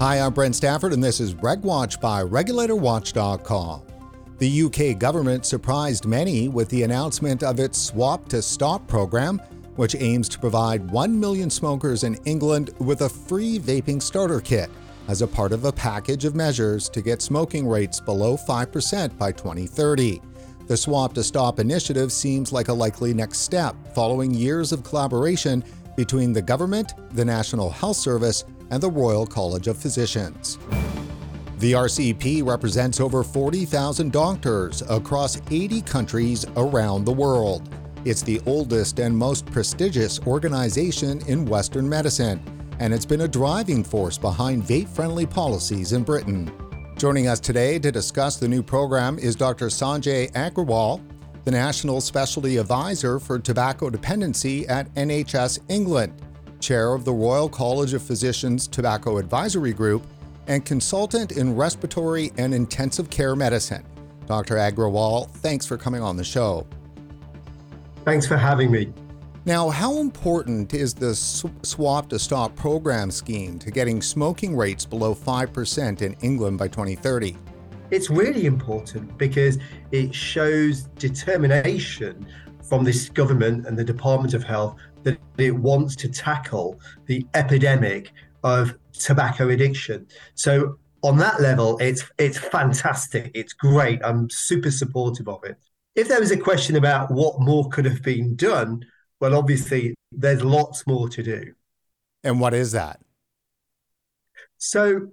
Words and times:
Hi, 0.00 0.18
I'm 0.18 0.32
Brent 0.32 0.56
Stafford, 0.56 0.94
and 0.94 1.04
this 1.04 1.20
is 1.20 1.34
RegWatch 1.34 2.00
by 2.00 2.22
RegulatorWatch.com. 2.22 3.82
The 4.38 4.62
UK 4.62 4.98
government 4.98 5.44
surprised 5.44 6.06
many 6.06 6.48
with 6.48 6.70
the 6.70 6.84
announcement 6.84 7.42
of 7.42 7.60
its 7.60 7.78
Swap 7.78 8.26
to 8.30 8.40
Stop 8.40 8.86
program, 8.86 9.38
which 9.76 9.94
aims 9.96 10.26
to 10.30 10.38
provide 10.38 10.90
1 10.90 11.20
million 11.20 11.50
smokers 11.50 12.04
in 12.04 12.14
England 12.24 12.70
with 12.78 13.02
a 13.02 13.10
free 13.10 13.58
vaping 13.58 14.00
starter 14.00 14.40
kit 14.40 14.70
as 15.08 15.20
a 15.20 15.26
part 15.26 15.52
of 15.52 15.66
a 15.66 15.72
package 15.72 16.24
of 16.24 16.34
measures 16.34 16.88
to 16.88 17.02
get 17.02 17.20
smoking 17.20 17.68
rates 17.68 18.00
below 18.00 18.38
5% 18.38 19.18
by 19.18 19.30
2030. 19.30 20.22
The 20.66 20.78
Swap 20.78 21.12
to 21.12 21.22
Stop 21.22 21.58
initiative 21.58 22.10
seems 22.10 22.54
like 22.54 22.68
a 22.68 22.72
likely 22.72 23.12
next 23.12 23.40
step 23.40 23.76
following 23.94 24.32
years 24.32 24.72
of 24.72 24.82
collaboration 24.82 25.62
between 25.94 26.32
the 26.32 26.40
government, 26.40 26.94
the 27.10 27.24
National 27.26 27.68
Health 27.68 27.98
Service, 27.98 28.46
and 28.70 28.82
the 28.82 28.90
Royal 28.90 29.26
College 29.26 29.68
of 29.68 29.76
Physicians. 29.76 30.58
The 31.58 31.72
RCP 31.72 32.46
represents 32.46 33.00
over 33.00 33.22
40,000 33.22 34.10
doctors 34.10 34.82
across 34.88 35.38
80 35.50 35.82
countries 35.82 36.46
around 36.56 37.04
the 37.04 37.12
world. 37.12 37.68
It's 38.06 38.22
the 38.22 38.40
oldest 38.46 38.98
and 38.98 39.14
most 39.14 39.44
prestigious 39.44 40.20
organization 40.26 41.20
in 41.26 41.44
Western 41.44 41.86
medicine, 41.86 42.42
and 42.78 42.94
it's 42.94 43.04
been 43.04 43.20
a 43.20 43.28
driving 43.28 43.84
force 43.84 44.16
behind 44.16 44.62
vape 44.62 44.88
friendly 44.88 45.26
policies 45.26 45.92
in 45.92 46.02
Britain. 46.02 46.50
Joining 46.96 47.28
us 47.28 47.40
today 47.40 47.78
to 47.78 47.92
discuss 47.92 48.36
the 48.36 48.48
new 48.48 48.62
program 48.62 49.18
is 49.18 49.36
Dr. 49.36 49.66
Sanjay 49.66 50.32
Agrawal, 50.32 51.02
the 51.44 51.50
National 51.50 52.00
Specialty 52.00 52.56
Advisor 52.56 53.18
for 53.18 53.38
Tobacco 53.38 53.90
Dependency 53.90 54.66
at 54.66 54.90
NHS 54.94 55.58
England 55.68 56.14
chair 56.60 56.94
of 56.94 57.04
the 57.04 57.12
Royal 57.12 57.48
College 57.48 57.94
of 57.94 58.02
Physicians 58.02 58.68
Tobacco 58.68 59.18
Advisory 59.18 59.72
Group, 59.72 60.04
and 60.46 60.64
consultant 60.64 61.32
in 61.32 61.54
respiratory 61.54 62.32
and 62.36 62.52
intensive 62.52 63.08
care 63.10 63.36
medicine. 63.36 63.84
Dr. 64.26 64.56
Agrawal, 64.56 65.30
thanks 65.30 65.64
for 65.66 65.76
coming 65.76 66.02
on 66.02 66.16
the 66.16 66.24
show. 66.24 66.66
Thanks 68.04 68.26
for 68.26 68.36
having 68.36 68.70
me. 68.70 68.92
Now, 69.44 69.70
how 69.70 69.98
important 69.98 70.74
is 70.74 70.92
the 70.92 71.14
Swap 71.14 72.08
to 72.10 72.18
Stop 72.18 72.54
program 72.56 73.10
scheme 73.10 73.58
to 73.60 73.70
getting 73.70 74.02
smoking 74.02 74.56
rates 74.56 74.84
below 74.84 75.14
5% 75.14 76.02
in 76.02 76.14
England 76.20 76.58
by 76.58 76.68
2030? 76.68 77.36
It's 77.90 78.10
really 78.10 78.46
important 78.46 79.16
because 79.18 79.58
it 79.90 80.14
shows 80.14 80.82
determination 80.98 82.26
from 82.62 82.84
this 82.84 83.08
government 83.08 83.66
and 83.66 83.78
the 83.78 83.84
Department 83.84 84.34
of 84.34 84.44
Health 84.44 84.76
that 85.02 85.18
it 85.38 85.52
wants 85.54 85.96
to 85.96 86.08
tackle 86.08 86.80
the 87.06 87.26
epidemic 87.34 88.12
of 88.42 88.74
tobacco 88.92 89.48
addiction. 89.48 90.06
So 90.34 90.78
on 91.02 91.16
that 91.18 91.40
level, 91.40 91.78
it's 91.78 92.04
it's 92.18 92.38
fantastic. 92.38 93.30
It's 93.34 93.52
great. 93.52 94.00
I'm 94.04 94.28
super 94.30 94.70
supportive 94.70 95.28
of 95.28 95.44
it. 95.44 95.56
If 95.94 96.08
there 96.08 96.20
was 96.20 96.30
a 96.30 96.36
question 96.36 96.76
about 96.76 97.10
what 97.10 97.40
more 97.40 97.68
could 97.68 97.84
have 97.84 98.02
been 98.02 98.36
done, 98.36 98.84
well, 99.20 99.34
obviously 99.34 99.94
there's 100.12 100.42
lots 100.42 100.86
more 100.86 101.08
to 101.08 101.22
do. 101.22 101.52
And 102.22 102.40
what 102.40 102.54
is 102.54 102.72
that? 102.72 103.00
So 104.58 105.08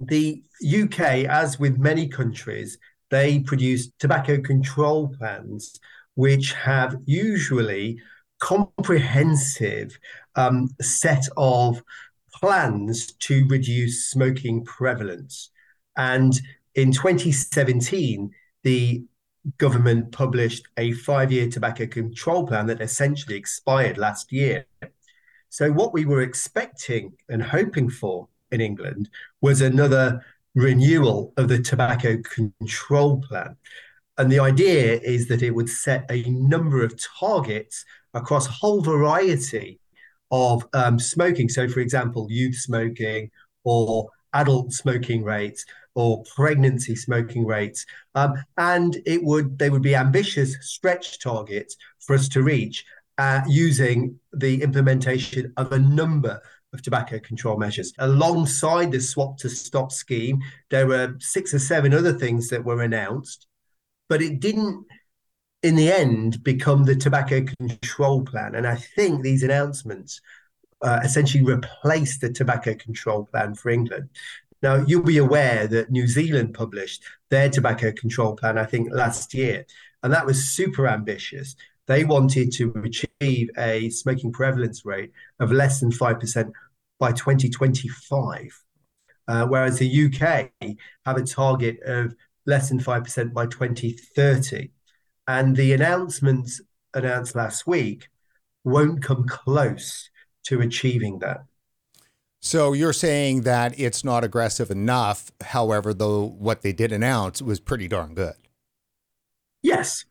the 0.00 0.42
UK, 0.62 1.00
as 1.24 1.58
with 1.58 1.78
many 1.78 2.08
countries, 2.08 2.78
they 3.10 3.40
produce 3.40 3.90
tobacco 3.98 4.40
control 4.40 5.14
plans, 5.18 5.80
which 6.14 6.52
have 6.52 6.96
usually 7.06 7.98
comprehensive 8.38 9.98
um, 10.34 10.68
set 10.80 11.24
of 11.36 11.82
plans 12.32 13.12
to 13.12 13.46
reduce 13.48 14.10
smoking 14.10 14.64
prevalence. 14.64 15.50
And 15.96 16.38
in 16.74 16.92
2017, 16.92 18.30
the 18.62 19.04
government 19.58 20.12
published 20.12 20.66
a 20.76 20.92
five 20.92 21.32
year 21.32 21.48
tobacco 21.48 21.86
control 21.86 22.46
plan 22.46 22.66
that 22.66 22.80
essentially 22.80 23.36
expired 23.36 23.96
last 23.96 24.32
year. 24.32 24.66
So, 25.48 25.70
what 25.72 25.92
we 25.92 26.04
were 26.04 26.22
expecting 26.22 27.12
and 27.28 27.42
hoping 27.42 27.88
for 27.88 28.28
in 28.50 28.60
England 28.60 29.08
was 29.40 29.60
another 29.60 30.24
renewal 30.54 31.32
of 31.36 31.48
the 31.48 31.62
tobacco 31.62 32.18
control 32.22 33.20
plan. 33.20 33.56
And 34.18 34.32
the 34.32 34.40
idea 34.40 34.98
is 35.00 35.28
that 35.28 35.42
it 35.42 35.54
would 35.54 35.68
set 35.68 36.10
a 36.10 36.22
number 36.28 36.82
of 36.82 36.94
targets 37.20 37.84
across 38.16 38.48
a 38.48 38.52
whole 38.52 38.80
variety 38.80 39.78
of 40.30 40.66
um, 40.72 40.98
smoking. 40.98 41.48
So, 41.48 41.68
for 41.68 41.80
example, 41.80 42.26
youth 42.30 42.56
smoking 42.56 43.30
or 43.64 44.08
adult 44.32 44.72
smoking 44.72 45.22
rates 45.22 45.64
or 45.94 46.22
pregnancy 46.34 46.94
smoking 46.94 47.46
rates. 47.46 47.86
Um, 48.14 48.34
and 48.58 48.98
it 49.06 49.22
would 49.22 49.58
they 49.58 49.70
would 49.70 49.82
be 49.82 49.94
ambitious 49.94 50.56
stretch 50.60 51.20
targets 51.20 51.76
for 52.00 52.14
us 52.14 52.28
to 52.30 52.42
reach 52.42 52.84
uh, 53.18 53.40
using 53.48 54.18
the 54.32 54.62
implementation 54.62 55.52
of 55.56 55.72
a 55.72 55.78
number 55.78 56.40
of 56.72 56.82
tobacco 56.82 57.18
control 57.18 57.56
measures. 57.56 57.92
Alongside 57.98 58.92
the 58.92 59.00
swap 59.00 59.38
to 59.38 59.48
stop 59.48 59.90
scheme, 59.90 60.40
there 60.70 60.86
were 60.86 61.14
six 61.18 61.54
or 61.54 61.58
seven 61.58 61.94
other 61.94 62.12
things 62.12 62.48
that 62.50 62.64
were 62.64 62.82
announced, 62.82 63.46
but 64.08 64.20
it 64.20 64.40
didn't 64.40 64.84
in 65.66 65.74
the 65.74 65.90
end 65.90 66.44
become 66.44 66.84
the 66.84 66.94
tobacco 66.94 67.44
control 67.58 68.22
plan. 68.22 68.54
And 68.54 68.66
I 68.66 68.76
think 68.76 69.22
these 69.22 69.42
announcements 69.42 70.20
uh, 70.80 71.00
essentially 71.02 71.42
replace 71.42 72.18
the 72.18 72.32
tobacco 72.32 72.74
control 72.74 73.24
plan 73.24 73.54
for 73.54 73.70
England. 73.70 74.08
Now, 74.62 74.76
you'll 74.86 75.02
be 75.02 75.18
aware 75.18 75.66
that 75.66 75.90
New 75.90 76.06
Zealand 76.06 76.54
published 76.54 77.02
their 77.30 77.50
tobacco 77.50 77.90
control 77.92 78.36
plan, 78.36 78.58
I 78.58 78.64
think, 78.64 78.90
last 78.92 79.34
year, 79.34 79.66
and 80.02 80.12
that 80.12 80.24
was 80.24 80.48
super 80.50 80.86
ambitious. 80.86 81.56
They 81.86 82.04
wanted 82.04 82.52
to 82.52 82.72
achieve 82.84 83.50
a 83.58 83.90
smoking 83.90 84.32
prevalence 84.32 84.84
rate 84.84 85.10
of 85.40 85.50
less 85.50 85.80
than 85.80 85.90
5% 85.90 86.52
by 87.00 87.12
2025, 87.12 88.64
uh, 89.28 89.46
whereas 89.46 89.78
the 89.78 90.06
UK 90.06 90.52
have 91.04 91.16
a 91.16 91.22
target 91.22 91.80
of 91.84 92.14
less 92.46 92.68
than 92.68 92.78
5% 92.78 93.32
by 93.32 93.46
2030. 93.46 94.70
And 95.28 95.56
the 95.56 95.72
announcements 95.72 96.60
announced 96.94 97.34
last 97.34 97.66
week 97.66 98.08
won't 98.64 99.02
come 99.02 99.26
close 99.26 100.10
to 100.44 100.60
achieving 100.60 101.18
that. 101.20 101.44
So 102.40 102.72
you're 102.72 102.92
saying 102.92 103.42
that 103.42 103.78
it's 103.78 104.04
not 104.04 104.22
aggressive 104.22 104.70
enough. 104.70 105.32
However, 105.40 105.92
though 105.92 106.24
what 106.24 106.62
they 106.62 106.72
did 106.72 106.92
announce 106.92 107.42
was 107.42 107.58
pretty 107.58 107.88
darn 107.88 108.14
good. 108.14 108.34
Yes. 109.62 110.04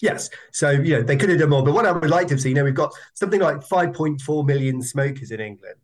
Yes. 0.00 0.30
So, 0.52 0.70
you 0.70 0.96
know, 0.96 1.02
they 1.02 1.16
could 1.16 1.28
have 1.28 1.38
done 1.38 1.50
more. 1.50 1.62
But 1.62 1.74
what 1.74 1.84
I 1.84 1.92
would 1.92 2.08
like 2.08 2.28
to 2.28 2.34
have 2.34 2.40
seen, 2.40 2.50
you 2.50 2.56
know, 2.56 2.64
we've 2.64 2.74
got 2.74 2.94
something 3.14 3.40
like 3.40 3.58
5.4 3.58 4.46
million 4.46 4.80
smokers 4.82 5.30
in 5.30 5.40
England. 5.40 5.76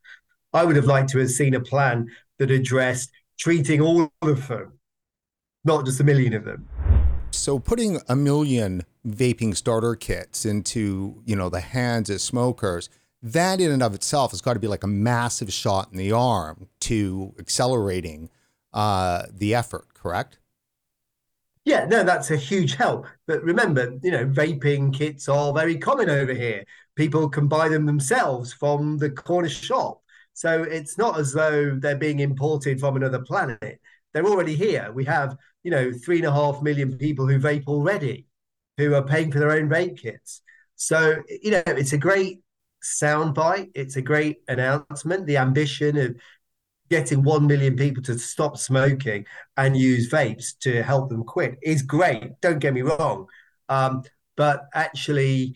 I 0.55 0.65
would 0.65 0.77
have 0.77 0.87
liked 0.87 1.11
to 1.11 1.19
have 1.19 1.31
seen 1.31 1.55
a 1.55 1.61
plan 1.61 2.09
that 2.39 2.51
addressed 2.51 3.11
treating 3.39 3.81
all 3.81 4.11
of 4.23 4.49
them, 4.49 4.79
not 5.65 5.85
just 5.85 6.01
a 6.01 6.05
million 6.05 6.35
of 6.35 6.45
them. 6.45 6.69
So 7.35 7.59
putting 7.59 7.99
a 8.09 8.15
million 8.15 8.85
vaping 9.07 9.57
starter 9.57 9.97
kits 9.97 10.45
into, 10.45 11.23
you 11.25 11.35
know, 11.35 11.49
the 11.49 11.61
hands 11.61 12.11
of 12.11 12.21
smokers, 12.21 12.89
that 13.23 13.61
in 13.61 13.71
and 13.71 13.83
of 13.83 13.95
itself 13.95 14.33
has 14.33 14.41
got 14.41 14.55
to 14.55 14.61
be 14.61 14.69
like 14.69 14.85
a 14.85 14.89
massive 14.89 15.53
shot 15.53 15.89
in 15.91 15.99
the 15.99 16.13
arm 16.13 16.69
to 16.81 17.35
accelerating 17.39 18.29
uh, 18.73 19.25
the 19.33 19.55
effort, 19.55 19.95
correct? 19.95 20.39
Yeah, 21.65 21.87
no, 21.87 22.03
that's 22.03 22.31
a 22.31 22.37
huge 22.37 22.75
help. 22.75 23.07
But 23.27 23.43
remember, 23.43 23.99
you 24.03 24.11
know, 24.11 24.27
vaping 24.27 24.93
kits 24.93 25.29
are 25.29 25.53
very 25.53 25.79
common 25.79 26.11
over 26.11 26.35
here. 26.35 26.65
People 26.97 27.29
can 27.29 27.49
buy 27.49 27.69
them 27.69 27.87
themselves 27.87 28.53
from 28.53 28.99
the 28.99 29.11
corner 29.11 29.49
shop. 29.49 30.03
So 30.35 30.65
it's 30.65 30.99
not 30.99 31.19
as 31.19 31.33
though 31.33 31.77
they're 31.77 31.97
being 31.97 32.21
imported 32.21 32.81
from 32.81 32.97
another 32.97 33.21
planet. 33.21 33.81
They're 34.13 34.27
already 34.27 34.57
here. 34.57 34.91
We 34.93 35.05
have 35.05 35.37
you 35.63 35.71
know, 35.71 35.93
three 35.93 36.19
and 36.19 36.27
a 36.27 36.33
half 36.33 36.63
million 36.63 36.97
people 36.99 37.27
who 37.27 37.39
vape 37.39 37.67
already, 37.67 38.27
who 38.77 38.95
are 38.95 39.05
paying 39.05 39.31
for 39.31 39.39
their 39.39 39.53
own 39.53 39.69
vape 39.69 39.99
kits. 39.99 40.43
So, 40.77 41.17
you 41.43 41.53
know, 41.53 41.63
it's 41.67 41.93
a 41.93 41.99
great 41.99 42.41
soundbite. 42.83 43.71
It's 43.75 43.97
a 43.97 44.03
great 44.03 44.39
announcement. 44.49 45.27
The 45.27 45.37
ambition 45.37 45.97
of 45.97 46.17
getting 46.91 47.23
1 47.23 47.47
million 47.47 47.77
people 47.77 48.03
to 48.03 48.19
stop 48.19 48.59
smoking 48.59 49.25
and 49.57 49.77
use 49.77 50.11
vapes 50.11 50.59
to 50.61 50.83
help 50.83 51.09
them 51.09 51.25
quit 51.25 51.59
is 51.63 51.83
great. 51.83 52.41
Don't 52.41 52.59
get 52.59 52.75
me 52.75 52.83
wrong. 52.83 53.27
Um, 53.69 54.03
but 54.37 54.65
actually, 54.75 55.55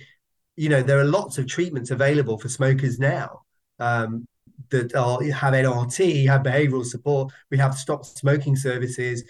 you 0.57 0.69
know, 0.69 0.83
there 0.83 0.99
are 0.99 1.05
lots 1.05 1.39
of 1.39 1.47
treatments 1.47 1.91
available 1.91 2.39
for 2.39 2.49
smokers 2.49 2.99
now. 2.99 3.43
Um, 3.79 4.27
that 4.71 4.95
are, 4.95 5.23
have 5.23 5.55
NRT, 5.55 6.27
have 6.27 6.43
behavioural 6.43 6.85
support. 6.85 7.33
We 7.51 7.59
have 7.59 7.75
stop 7.77 8.05
smoking 8.05 8.57
services 8.57 9.23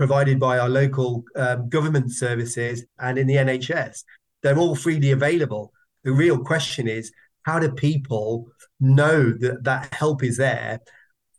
provided 0.00 0.40
by 0.40 0.58
our 0.58 0.70
local 0.70 1.22
um, 1.36 1.68
government 1.68 2.10
services 2.10 2.86
and 3.00 3.18
in 3.18 3.26
the 3.26 3.34
NHS. 3.34 4.04
They're 4.42 4.56
all 4.56 4.74
freely 4.74 5.10
available. 5.10 5.74
The 6.04 6.12
real 6.12 6.38
question 6.42 6.88
is 6.88 7.12
how 7.42 7.58
do 7.58 7.70
people 7.70 8.50
know 8.80 9.30
that 9.30 9.62
that 9.64 9.92
help 9.92 10.22
is 10.22 10.38
there 10.38 10.80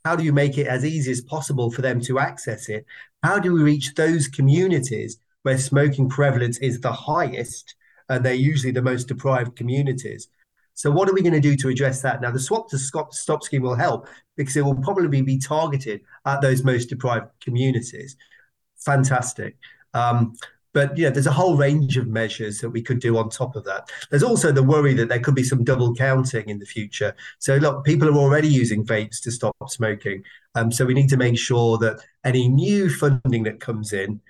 How 0.06 0.16
do 0.16 0.24
you 0.24 0.32
make 0.32 0.60
it 0.60 0.68
as 0.68 0.86
easy 0.86 1.10
as 1.10 1.22
possible 1.22 1.72
for 1.72 1.82
them 1.82 2.02
to 2.02 2.20
access 2.20 2.70
it? 2.70 2.86
How 3.24 3.40
do 3.40 3.52
we 3.52 3.64
reach 3.64 3.96
those 3.96 4.28
communities 4.28 5.18
where 5.42 5.58
smoking 5.58 6.08
prevalence 6.08 6.60
is 6.60 6.82
the 6.82 6.94
highest 6.94 7.76
and 8.10 8.24
they're 8.24 8.46
usually 8.52 8.74
the 8.74 8.90
most 8.92 9.08
deprived 9.08 9.56
communities? 9.56 10.28
So, 10.76 10.92
what 10.92 11.10
are 11.10 11.16
we 11.16 11.24
going 11.24 11.42
to 11.42 11.50
do 11.50 11.56
to 11.58 11.70
address 11.70 12.04
that? 12.04 12.22
Now, 12.22 12.30
the 12.30 12.40
swap 12.48 12.70
to 12.70 12.78
stop, 12.78 13.12
stop 13.12 13.42
scheme 13.42 13.64
will 13.64 13.84
help 13.88 14.08
because 14.38 14.56
it 14.56 14.66
will 14.66 14.82
probably 14.88 15.24
be 15.24 15.40
targeted 15.40 16.02
at 16.28 16.42
those 16.42 16.64
most 16.64 16.90
deprived 16.90 17.30
communities. 17.42 18.16
Fantastic. 18.84 19.58
Um, 19.94 20.34
but 20.74 20.98
yeah, 20.98 21.10
there's 21.10 21.28
a 21.28 21.32
whole 21.32 21.58
range 21.58 21.98
of 21.98 22.08
measures 22.08 22.60
that 22.60 22.70
we 22.70 22.82
could 22.82 23.00
do 23.00 23.18
on 23.18 23.30
top 23.30 23.56
of 23.56 23.66
that. 23.66 23.90
There's 24.10 24.24
also 24.24 24.52
the 24.52 24.64
worry 24.64 24.94
that 24.94 25.10
there 25.10 25.20
could 25.20 25.36
be 25.36 25.44
some 25.44 25.64
double 25.64 25.94
counting 25.94 26.48
in 26.48 26.60
the 26.60 26.66
future. 26.66 27.14
So 27.40 27.58
look, 27.58 27.84
people 27.84 28.08
are 28.08 28.18
already 28.18 28.48
using 28.48 28.86
vapes 28.86 29.22
to 29.24 29.32
stop 29.32 29.56
smoking. 29.68 30.24
Um, 30.56 30.72
so 30.72 30.86
we 30.86 30.94
need 30.94 31.10
to 31.10 31.18
make 31.18 31.38
sure 31.38 31.78
that 31.80 32.00
any 32.24 32.48
new 32.48 32.90
funding 32.90 33.44
that 33.44 33.60
comes 33.60 33.92
in 33.92 34.22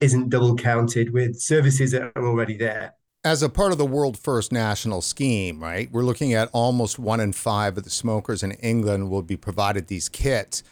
isn't 0.00 0.30
double 0.30 0.54
counted 0.54 1.12
with 1.12 1.40
services 1.40 1.90
that 1.90 2.12
are 2.14 2.26
already 2.26 2.56
there. 2.56 2.94
As 3.22 3.42
a 3.42 3.50
part 3.50 3.72
of 3.72 3.76
the 3.76 3.84
World 3.84 4.16
First 4.16 4.50
national 4.50 5.02
scheme, 5.02 5.62
right, 5.62 5.90
we're 5.92 6.04
looking 6.04 6.32
at 6.32 6.48
almost 6.52 6.98
one 6.98 7.20
in 7.20 7.32
five 7.34 7.76
of 7.76 7.84
the 7.84 7.90
smokers 7.90 8.42
in 8.42 8.52
England 8.52 9.10
will 9.10 9.22
be 9.22 9.36
provided 9.36 9.88
these 9.88 10.08
kits. 10.08 10.62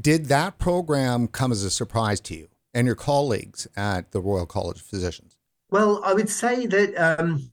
Did 0.00 0.26
that 0.26 0.58
program 0.58 1.26
come 1.26 1.52
as 1.52 1.64
a 1.64 1.70
surprise 1.70 2.20
to 2.20 2.34
you? 2.34 2.48
And 2.78 2.86
your 2.86 2.94
colleagues 2.94 3.66
at 3.76 4.12
the 4.12 4.20
Royal 4.20 4.46
College 4.46 4.78
of 4.78 4.86
Physicians? 4.86 5.36
Well, 5.70 6.00
I 6.04 6.14
would 6.14 6.30
say 6.30 6.64
that 6.66 6.94
um, 6.94 7.50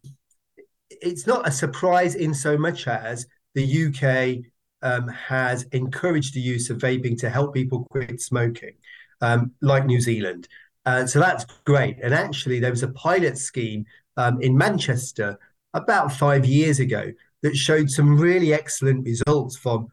it's 0.90 1.26
not 1.26 1.48
a 1.48 1.52
surprise 1.52 2.14
in 2.14 2.32
so 2.32 2.56
much 2.60 2.88
as 2.88 3.26
the 3.56 3.88
UK 3.88 4.46
um, 4.84 5.08
has 5.08 5.64
encouraged 5.72 6.36
the 6.36 6.42
use 6.42 6.70
of 6.70 6.78
vaping 6.78 7.18
to 7.22 7.30
help 7.32 7.56
people 7.56 7.88
quit 7.90 8.22
smoking, 8.22 8.74
um, 9.22 9.52
like 9.62 9.88
New 9.88 10.00
Zealand. 10.00 10.48
Uh, 10.86 11.08
so 11.08 11.20
that's 11.20 11.46
great. 11.66 11.98
And 12.04 12.14
actually, 12.14 12.60
there 12.60 12.70
was 12.70 12.84
a 12.84 12.90
pilot 12.90 13.40
scheme 13.40 13.86
um, 14.18 14.40
in 14.42 14.56
Manchester 14.56 15.40
about 15.74 16.12
five 16.12 16.46
years 16.46 16.80
ago 16.80 17.12
that 17.42 17.58
showed 17.58 17.90
some 17.90 18.16
really 18.20 18.54
excellent 18.54 19.04
results 19.04 19.58
from 19.58 19.88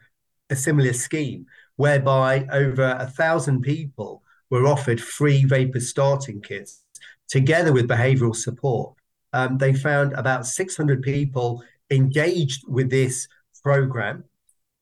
a 0.51 0.57
similar 0.57 0.93
scheme, 0.93 1.47
whereby 1.77 2.47
over 2.53 2.99
a 3.01 3.07
thousand 3.07 3.63
people 3.63 4.22
were 4.53 4.67
offered 4.67 5.01
free 5.01 5.45
vapor 5.45 5.81
starting 5.81 6.43
kits 6.43 6.83
together 7.27 7.73
with 7.73 7.89
behavioral 7.89 8.37
support. 8.37 8.95
Um, 9.33 9.57
they 9.57 9.73
found 9.73 10.13
about 10.13 10.47
600 10.47 11.01
people 11.01 11.65
engaged 11.91 12.63
with 12.69 12.91
this 12.91 13.27
program 13.63 14.25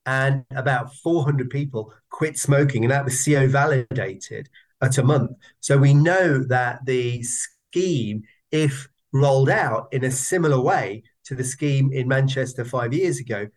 and 0.05 0.43
about 0.53 0.93
400 0.95 1.49
people 1.49 1.93
quit 2.09 2.37
smoking, 2.37 2.83
and 2.83 2.91
that 2.91 3.05
was 3.05 3.23
CO 3.23 3.47
validated 3.47 4.49
at 4.81 4.97
a 4.97 5.03
month. 5.03 5.31
So 5.61 5.77
we 5.77 5.93
know 5.93 6.43
that 6.49 6.85
the 6.85 7.23
scheme, 7.23 8.23
if 8.51 8.89
rolled 9.13 9.49
out 9.49 9.87
in 9.93 10.03
a 10.03 10.11
similar 10.11 10.59
way 10.59 11.03
to 11.25 11.35
the 11.35 11.45
scheme 11.45 11.93
in 11.93 12.09
Manchester 12.09 12.65
five 12.65 12.93
years 12.93 13.19
ago, 13.19 13.47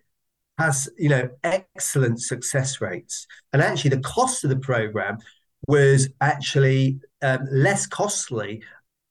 has 0.58 0.88
you 0.96 1.08
know 1.08 1.28
excellent 1.42 2.20
success 2.20 2.80
rates. 2.80 3.26
And 3.52 3.60
actually, 3.60 3.90
the 3.90 4.02
cost 4.02 4.44
of 4.44 4.50
the 4.50 4.58
program 4.58 5.18
was 5.68 6.08
actually 6.20 7.00
um, 7.22 7.46
less 7.50 7.86
costly 7.86 8.62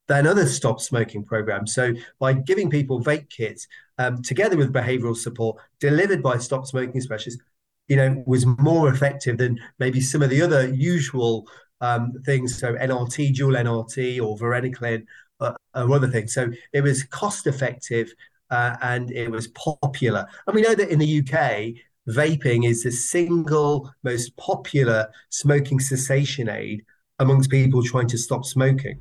than 0.08 0.28
other 0.28 0.46
stop 0.46 0.82
smoking 0.82 1.24
programs. 1.24 1.74
So 1.74 1.94
by 2.20 2.34
giving 2.34 2.70
people 2.70 3.02
vape 3.02 3.30
kits 3.30 3.68
um, 3.98 4.22
together 4.22 4.58
with 4.58 4.74
behavioral 4.74 5.16
support 5.16 5.62
delivered 5.80 6.22
by 6.22 6.38
stop 6.38 6.66
smoking 6.66 7.00
specialists, 7.02 7.42
you 7.88 7.96
know, 7.96 8.24
was 8.26 8.46
more 8.46 8.90
effective 8.90 9.38
than 9.38 9.60
maybe 9.80 10.02
some 10.02 10.22
of 10.22 10.30
the 10.30 10.42
other 10.42 10.68
usual 10.74 11.48
um, 11.82 12.14
things. 12.26 12.60
So 12.60 12.74
NRT, 12.74 13.36
dual 13.36 13.54
NRT, 13.54 14.22
or 14.22 14.38
varenicline, 14.38 15.06
uh, 15.40 15.54
or 15.76 15.94
other 15.94 16.08
things. 16.08 16.34
So 16.34 16.52
it 16.74 16.82
was 16.82 17.04
cost 17.04 17.48
effective 17.48 18.14
uh, 18.50 18.76
and 18.82 19.12
it 19.12 19.30
was 19.30 19.48
popular. 19.50 20.28
And 20.48 20.56
we 20.56 20.62
know 20.62 20.76
that 20.76 20.90
in 20.90 21.00
the 21.00 21.20
UK, 21.20 21.82
vaping 22.08 22.68
is 22.68 22.84
the 22.84 22.92
single 22.92 23.92
most 24.04 24.36
popular 24.38 25.10
smoking 25.30 25.80
cessation 25.80 26.50
aid 26.50 26.84
amongst 27.20 27.50
people 27.50 27.84
trying 27.84 28.08
to 28.08 28.18
stop 28.18 28.46
smoking. 28.46 29.00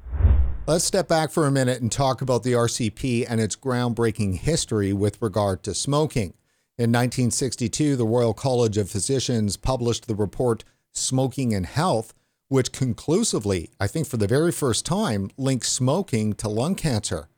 Let's 0.67 0.85
step 0.85 1.09
back 1.09 1.31
for 1.31 1.47
a 1.47 1.51
minute 1.51 1.83
and 1.83 1.91
talk 1.91 2.23
about 2.23 2.45
the 2.45 2.53
RCP 2.53 3.27
and 3.29 3.41
its 3.41 3.57
groundbreaking 3.57 4.39
history 4.39 4.93
with 4.93 5.21
regard 5.21 5.65
to 5.65 5.75
smoking. 5.75 6.35
In 6.79 6.91
1962, 6.91 7.97
the 7.97 8.07
Royal 8.07 8.33
College 8.33 8.79
of 8.79 8.89
Physicians 8.89 9.57
published 9.57 10.07
the 10.07 10.15
report 10.15 10.63
Smoking 10.93 11.53
and 11.53 11.67
Health, 11.67 12.15
which 12.49 12.71
conclusively, 12.71 13.71
I 13.81 13.89
think 13.89 14.07
for 14.07 14.19
the 14.19 14.29
very 14.29 14.53
first 14.53 14.87
time, 14.87 15.31
linked 15.37 15.67
smoking 15.67 16.35
to 16.35 16.49
lung 16.49 16.77
cancer. 16.77 17.29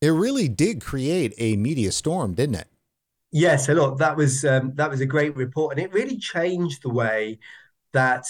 It 0.00 0.08
really 0.08 0.48
did 0.48 0.80
create 0.80 1.34
a 1.38 1.56
media 1.56 1.92
storm, 1.92 2.34
didn't 2.34 2.56
it? 2.56 2.71
Yes, 3.32 3.68
a 3.68 3.74
lot. 3.74 3.98
That 3.98 4.16
was 4.16 4.44
um, 4.44 4.74
that 4.74 4.90
was 4.90 5.00
a 5.00 5.06
great 5.06 5.34
report, 5.36 5.76
and 5.76 5.84
it 5.84 5.92
really 5.92 6.18
changed 6.18 6.82
the 6.82 6.90
way 6.90 7.38
that 7.92 8.24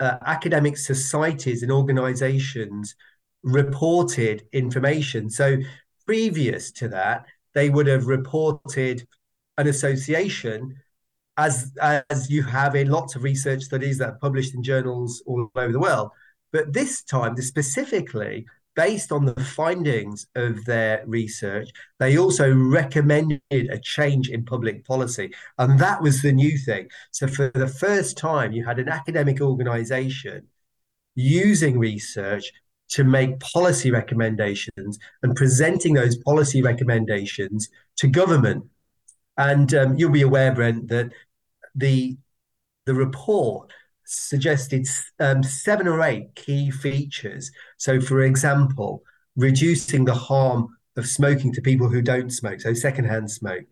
uh, 0.00 0.18
academic 0.26 0.76
societies 0.76 1.62
and 1.62 1.70
organisations 1.72 2.96
reported 3.42 4.44
information. 4.52 5.30
So 5.30 5.58
previous 6.06 6.72
to 6.72 6.88
that, 6.88 7.26
they 7.54 7.70
would 7.70 7.86
have 7.86 8.06
reported 8.06 9.06
an 9.58 9.68
association, 9.68 10.76
as 11.36 11.72
as 12.10 12.30
you 12.30 12.42
have 12.42 12.74
in 12.74 12.90
lots 12.90 13.16
of 13.16 13.22
research 13.22 13.62
studies 13.62 13.98
that 13.98 14.10
are 14.10 14.18
published 14.20 14.54
in 14.54 14.62
journals 14.62 15.22
all 15.26 15.50
over 15.54 15.72
the 15.72 15.80
world. 15.80 16.10
But 16.52 16.72
this 16.72 17.02
time, 17.04 17.36
specifically, 17.36 18.46
based 18.78 19.10
on 19.10 19.24
the 19.24 19.34
findings 19.42 20.28
of 20.36 20.64
their 20.64 21.02
research, 21.04 21.68
they 21.98 22.16
also 22.16 22.54
recommended 22.54 23.40
a 23.50 23.78
change 23.82 24.28
in 24.28 24.44
public 24.44 24.84
policy. 24.86 25.34
And 25.58 25.80
that 25.80 26.00
was 26.00 26.22
the 26.22 26.30
new 26.30 26.56
thing. 26.56 26.86
So, 27.10 27.26
for 27.26 27.50
the 27.52 27.66
first 27.66 28.16
time, 28.16 28.52
you 28.52 28.64
had 28.64 28.78
an 28.78 28.88
academic 28.88 29.40
organization 29.40 30.46
using 31.16 31.76
research 31.76 32.52
to 32.90 33.02
make 33.02 33.40
policy 33.40 33.90
recommendations 33.90 34.96
and 35.24 35.34
presenting 35.34 35.94
those 35.94 36.16
policy 36.18 36.62
recommendations 36.62 37.68
to 37.96 38.06
government. 38.06 38.64
And 39.36 39.74
um, 39.74 39.96
you'll 39.96 40.12
be 40.12 40.22
aware, 40.22 40.54
Brent, 40.54 40.86
that 40.88 41.10
the 41.74 42.16
the 42.86 42.94
report 42.94 43.72
suggested 44.08 44.86
um, 45.20 45.42
seven 45.42 45.86
or 45.86 46.02
eight 46.02 46.34
key 46.34 46.70
features. 46.70 47.50
So, 47.76 48.00
for 48.00 48.22
example, 48.22 49.02
reducing 49.36 50.04
the 50.04 50.14
harm 50.14 50.76
of 50.96 51.06
smoking 51.06 51.52
to 51.52 51.60
people 51.60 51.88
who 51.88 52.02
don't 52.02 52.30
smoke, 52.30 52.60
so 52.60 52.72
secondhand 52.74 53.30
smoke. 53.30 53.64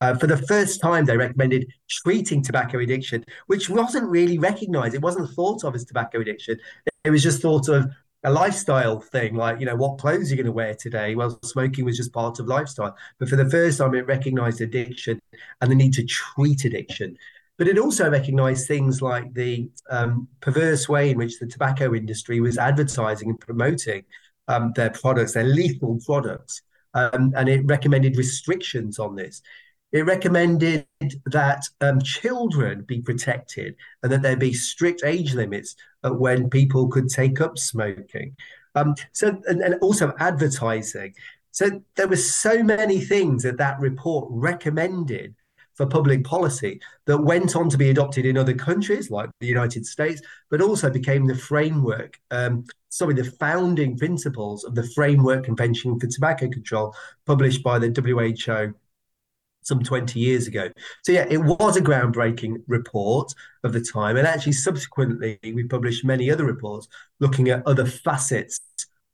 Uh, 0.00 0.14
for 0.14 0.28
the 0.28 0.36
first 0.36 0.80
time, 0.80 1.04
they 1.04 1.16
recommended 1.16 1.66
treating 1.90 2.40
tobacco 2.40 2.78
addiction, 2.78 3.24
which 3.48 3.68
wasn't 3.68 4.08
really 4.08 4.38
recognized. 4.38 4.94
It 4.94 5.02
wasn't 5.02 5.28
thought 5.30 5.64
of 5.64 5.74
as 5.74 5.84
tobacco 5.84 6.20
addiction. 6.20 6.56
It 7.04 7.10
was 7.10 7.22
just 7.22 7.42
thought 7.42 7.68
of 7.68 7.90
a 8.24 8.30
lifestyle 8.30 9.00
thing, 9.00 9.34
like, 9.34 9.58
you 9.58 9.66
know, 9.66 9.74
what 9.74 9.98
clothes 9.98 10.30
you're 10.30 10.36
going 10.36 10.46
to 10.46 10.52
wear 10.52 10.74
today. 10.74 11.16
Well, 11.16 11.38
smoking 11.42 11.84
was 11.84 11.96
just 11.96 12.12
part 12.12 12.38
of 12.38 12.46
lifestyle. 12.46 12.96
But 13.18 13.28
for 13.28 13.36
the 13.36 13.50
first 13.50 13.78
time, 13.78 13.94
it 13.94 14.06
recognized 14.06 14.60
addiction 14.60 15.20
and 15.60 15.70
the 15.70 15.74
need 15.74 15.94
to 15.94 16.04
treat 16.04 16.64
addiction. 16.64 17.16
But 17.58 17.66
it 17.66 17.78
also 17.78 18.08
recognised 18.08 18.68
things 18.68 19.02
like 19.02 19.34
the 19.34 19.68
um, 19.90 20.28
perverse 20.40 20.88
way 20.88 21.10
in 21.10 21.18
which 21.18 21.38
the 21.38 21.46
tobacco 21.46 21.92
industry 21.94 22.40
was 22.40 22.56
advertising 22.56 23.30
and 23.30 23.40
promoting 23.40 24.04
um, 24.46 24.72
their 24.76 24.90
products, 24.90 25.34
their 25.34 25.44
lethal 25.44 25.98
products. 26.06 26.62
Um, 26.94 27.32
and 27.36 27.48
it 27.48 27.66
recommended 27.66 28.16
restrictions 28.16 28.98
on 28.98 29.16
this. 29.16 29.42
It 29.90 30.06
recommended 30.06 30.86
that 31.26 31.62
um, 31.80 32.00
children 32.00 32.82
be 32.82 33.00
protected 33.00 33.74
and 34.02 34.12
that 34.12 34.22
there 34.22 34.36
be 34.36 34.52
strict 34.52 35.02
age 35.04 35.34
limits 35.34 35.76
when 36.02 36.50
people 36.50 36.88
could 36.88 37.08
take 37.08 37.40
up 37.40 37.58
smoking. 37.58 38.36
Um, 38.74 38.94
so, 39.12 39.40
and, 39.46 39.62
and 39.62 39.74
also 39.80 40.14
advertising. 40.18 41.14
So 41.50 41.82
there 41.96 42.08
were 42.08 42.16
so 42.16 42.62
many 42.62 43.00
things 43.00 43.42
that 43.42 43.58
that 43.58 43.80
report 43.80 44.28
recommended 44.30 45.34
for 45.78 45.86
public 45.86 46.24
policy 46.24 46.80
that 47.06 47.16
went 47.16 47.54
on 47.54 47.70
to 47.70 47.78
be 47.78 47.88
adopted 47.88 48.26
in 48.26 48.36
other 48.36 48.52
countries 48.52 49.10
like 49.12 49.30
the 49.38 49.46
United 49.46 49.86
States, 49.86 50.20
but 50.50 50.60
also 50.60 50.90
became 50.90 51.24
the 51.24 51.36
framework, 51.36 52.18
um, 52.32 52.64
sorry, 52.88 53.14
the 53.14 53.24
founding 53.24 53.96
principles 53.96 54.64
of 54.64 54.74
the 54.74 54.82
Framework 54.94 55.44
Convention 55.44 55.98
for 55.98 56.08
Tobacco 56.08 56.48
Control, 56.48 56.92
published 57.26 57.62
by 57.62 57.78
the 57.78 57.88
WHO 57.88 58.74
some 59.62 59.82
20 59.82 60.18
years 60.18 60.48
ago. 60.48 60.68
So, 61.04 61.12
yeah, 61.12 61.26
it 61.30 61.38
was 61.38 61.76
a 61.76 61.82
groundbreaking 61.82 62.64
report 62.66 63.32
of 63.62 63.72
the 63.72 63.80
time. 63.80 64.16
And 64.16 64.26
actually, 64.26 64.52
subsequently, 64.52 65.38
we 65.44 65.62
published 65.62 66.04
many 66.04 66.28
other 66.28 66.44
reports 66.44 66.88
looking 67.20 67.50
at 67.50 67.64
other 67.66 67.86
facets 67.86 68.58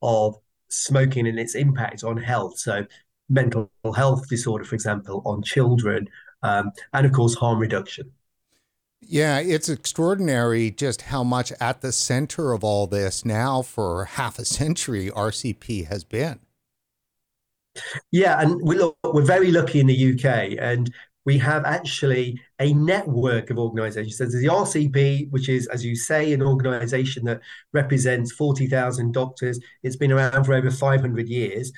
of 0.01 0.37
smoking 0.71 1.27
and 1.27 1.39
its 1.39 1.55
impact 1.55 2.05
on 2.05 2.17
health. 2.17 2.59
So, 2.59 2.87
mental 3.29 3.71
health 3.95 4.29
disorder, 4.29 4.65
for 4.65 4.75
example, 4.75 5.23
on 5.27 5.43
children, 5.43 6.09
um, 6.45 6.71
and 6.93 7.07
of 7.07 7.13
course 7.13 7.35
harm 7.35 7.59
reduction. 7.59 8.13
Yeah, 9.01 9.39
it's 9.41 9.69
extraordinary 9.69 10.71
just 10.71 11.03
how 11.03 11.25
much 11.25 11.53
at 11.61 11.81
the 11.83 11.93
center 11.93 12.53
of 12.53 12.65
all 12.65 12.87
this 12.87 13.25
now 13.25 13.63
for 13.63 14.07
half 14.07 14.39
a 14.39 14.45
century 14.45 15.11
RCP 15.11 15.89
has 15.89 16.05
been. 16.05 16.41
Yeah, 18.13 18.41
and 18.41 18.61
we 18.63 18.77
look, 18.77 18.97
we're 19.05 19.23
very 19.23 19.51
lucky 19.51 19.81
in 19.81 19.87
the 19.87 20.15
UK, 20.15 20.57
and 20.59 20.93
we 21.27 21.39
have 21.39 21.65
actually 21.65 22.41
a 22.61 22.73
network 22.75 23.51
of 23.51 23.59
organizations. 23.59 24.19
So 24.19 24.25
there's 24.25 24.43
the 24.43 24.49
RCP, 24.49 25.31
which 25.31 25.49
is, 25.49 25.67
as 25.69 25.85
you 25.85 25.97
say, 25.97 26.33
an 26.33 26.43
organization 26.43 27.25
that 27.25 27.41
represents 27.73 28.33
40,000 28.33 29.13
doctors. 29.13 29.59
It's 29.83 29.97
been 29.97 30.13
around 30.13 30.45
for 30.45 30.55
over 30.55 30.71
500 30.71 31.29
years, 31.29 31.73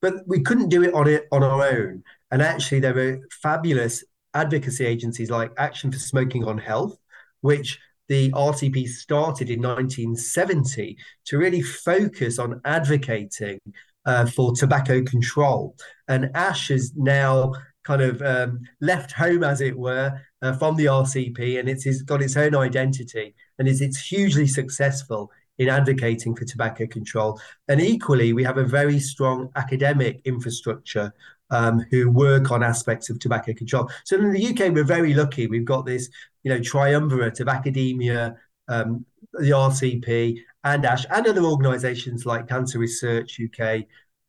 but 0.00 0.14
we 0.26 0.40
couldn't 0.40 0.68
do 0.68 0.82
it 0.82 0.94
on 0.94 1.08
it 1.08 1.26
on 1.32 1.42
our 1.42 1.66
own. 1.66 2.02
And 2.30 2.40
actually, 2.40 2.80
there 2.80 2.94
were 2.94 3.20
fabulous 3.42 4.02
advocacy 4.34 4.86
agencies 4.86 5.30
like 5.30 5.52
Action 5.58 5.90
for 5.90 5.98
Smoking 5.98 6.44
on 6.44 6.58
Health, 6.58 6.98
which 7.40 7.78
the 8.08 8.30
RCP 8.32 8.88
started 8.88 9.50
in 9.50 9.62
1970 9.62 10.96
to 11.26 11.38
really 11.38 11.62
focus 11.62 12.38
on 12.38 12.60
advocating 12.64 13.58
uh, 14.04 14.26
for 14.26 14.52
tobacco 14.52 15.02
control. 15.02 15.76
And 16.08 16.30
ASH 16.34 16.70
is 16.70 16.92
now 16.96 17.52
kind 17.84 18.02
of 18.02 18.22
um, 18.22 18.60
left 18.80 19.12
home, 19.12 19.42
as 19.42 19.60
it 19.60 19.76
were, 19.76 20.20
uh, 20.40 20.52
from 20.54 20.76
the 20.76 20.86
RCP, 20.86 21.58
and 21.58 21.68
it's, 21.68 21.86
it's 21.86 22.02
got 22.02 22.22
its 22.22 22.36
own 22.36 22.54
identity, 22.54 23.34
and 23.58 23.66
is 23.66 23.80
it's 23.80 24.00
hugely 24.00 24.46
successful 24.46 25.30
in 25.58 25.68
advocating 25.68 26.34
for 26.34 26.44
tobacco 26.44 26.86
control. 26.86 27.40
And 27.68 27.80
equally, 27.80 28.32
we 28.32 28.44
have 28.44 28.58
a 28.58 28.64
very 28.64 28.98
strong 28.98 29.50
academic 29.56 30.20
infrastructure 30.24 31.12
um, 31.52 31.84
who 31.90 32.10
work 32.10 32.50
on 32.50 32.62
aspects 32.62 33.10
of 33.10 33.20
tobacco 33.20 33.52
control. 33.52 33.88
So 34.04 34.16
in 34.16 34.32
the 34.32 34.46
UK, 34.46 34.72
we're 34.72 34.84
very 34.84 35.14
lucky. 35.14 35.46
We've 35.46 35.64
got 35.64 35.86
this, 35.86 36.08
you 36.42 36.50
know, 36.50 36.60
triumvirate 36.60 37.38
of 37.40 37.48
academia, 37.48 38.36
um, 38.68 39.04
the 39.34 39.50
RCP, 39.50 40.38
and 40.64 40.84
ASH, 40.84 41.06
and 41.10 41.26
other 41.26 41.42
organisations 41.42 42.26
like 42.26 42.48
Cancer 42.48 42.78
Research 42.78 43.38
UK, 43.40 43.84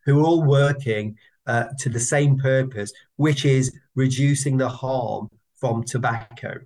who 0.05 0.19
are 0.19 0.23
all 0.23 0.43
working 0.43 1.17
uh, 1.47 1.65
to 1.79 1.89
the 1.89 1.99
same 1.99 2.37
purpose, 2.37 2.91
which 3.15 3.45
is 3.45 3.73
reducing 3.95 4.57
the 4.57 4.69
harm 4.69 5.29
from 5.55 5.83
tobacco. 5.83 6.59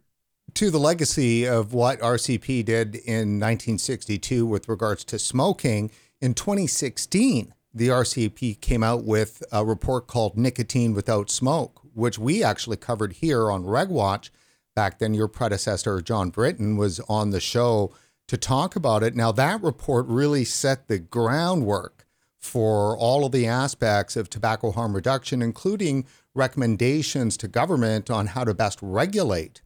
To 0.56 0.72
the 0.72 0.80
legacy 0.80 1.46
of 1.46 1.74
what 1.74 2.00
RCP 2.00 2.66
did 2.66 2.96
in 2.96 3.40
1962 3.40 4.46
with 4.46 4.68
regards 4.68 5.04
to 5.06 5.20
smoking, 5.20 5.92
in 6.20 6.34
2016, 6.34 7.54
the 7.78 7.90
RCP 7.90 8.60
came 8.60 8.84
out 8.84 9.04
with 9.04 9.44
a 9.52 9.64
report 9.64 10.08
called 10.08 10.38
Nicotine 10.38 10.94
Without 10.94 11.30
Smoke, 11.30 11.82
which 11.94 12.18
we 12.18 12.44
actually 12.44 12.78
covered 12.78 13.14
here 13.14 13.52
on 13.52 13.66
RegWatch. 13.66 14.30
Back 14.76 15.00
then, 15.00 15.14
your 15.14 15.28
predecessor, 15.28 16.02
John 16.02 16.30
Britton, 16.30 16.78
was 16.78 17.00
on 17.02 17.30
the 17.30 17.40
show 17.40 17.94
to 18.28 18.38
talk 18.38 18.76
about 18.76 19.04
it. 19.04 19.16
Now, 19.16 19.32
that 19.32 19.62
report 19.62 20.08
really 20.08 20.44
set 20.44 20.88
the 20.88 21.00
groundwork 21.00 22.06
for 22.40 22.98
all 22.98 23.26
of 23.26 23.32
the 23.32 23.48
aspects 23.48 24.16
of 24.16 24.30
tobacco 24.30 24.72
harm 24.72 24.96
reduction, 24.96 25.42
including 25.42 26.06
recommendations 26.34 27.38
to 27.38 27.48
government 27.48 28.10
on 28.10 28.28
how 28.28 28.44
to 28.44 28.54
best 28.54 28.80
regulate 28.82 29.62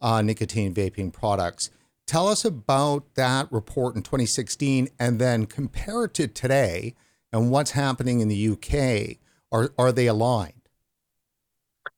uh, 0.00 0.22
nicotine 0.22 0.74
vaping 0.74 1.12
products. 1.12 1.70
Tell 2.06 2.28
us 2.28 2.44
about 2.44 3.14
that 3.14 3.50
report 3.50 3.96
in 3.96 4.02
2016 4.02 4.88
and 4.98 5.20
then 5.20 5.46
compare 5.46 6.04
it 6.04 6.14
to 6.14 6.28
today 6.28 6.94
and 7.32 7.50
what's 7.50 7.72
happening 7.72 8.20
in 8.20 8.28
the 8.28 8.48
UK. 8.50 9.18
Are, 9.52 9.72
are 9.78 9.92
they 9.92 10.06
aligned? 10.06 10.52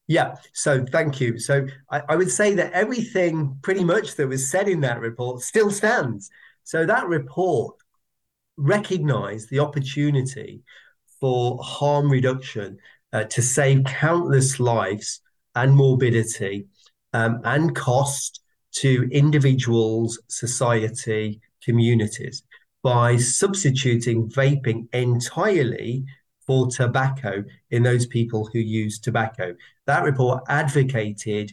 Yeah, 0.07 0.37
so 0.53 0.85
thank 0.85 1.21
you. 1.21 1.39
So 1.39 1.67
I, 1.91 2.03
I, 2.09 2.17
would 2.17 2.31
say 2.31 2.55
that 2.55 2.73
everything 2.73 3.59
pretty 3.63 3.85
much 3.85 4.17
that 4.17 4.27
was 4.27 4.51
said 4.51 4.69
in 4.69 4.81
that 4.81 5.01
report 5.01 5.43
still 5.43 5.71
stands. 5.71 6.31
So 6.65 6.87
that 6.87 7.07
report 7.09 7.77
recognized 8.57 9.51
the 9.51 9.59
opportunity 9.61 10.63
for 11.21 11.59
harm 11.63 12.11
reduction 12.11 12.79
uh, 13.13 13.25
to 13.25 13.43
save 13.43 13.85
countless 13.85 14.59
lives 14.59 15.21
and 15.55 15.77
morbidity 15.77 16.69
um, 17.13 17.41
and 17.45 17.75
cost 17.75 18.41
to 18.77 19.09
individuals, 19.11 20.19
society, 20.29 21.41
communities 21.63 22.43
by 22.83 23.17
substituting 23.17 24.29
vaping 24.29 24.89
entirely 24.93 26.05
for 26.47 26.69
tobacco 26.69 27.45
in 27.71 27.83
those 27.83 28.07
people 28.07 28.49
who 28.53 28.59
use 28.59 28.99
tobacco. 28.99 29.55
That 29.87 30.05
report 30.05 30.45
advocated 30.49 31.53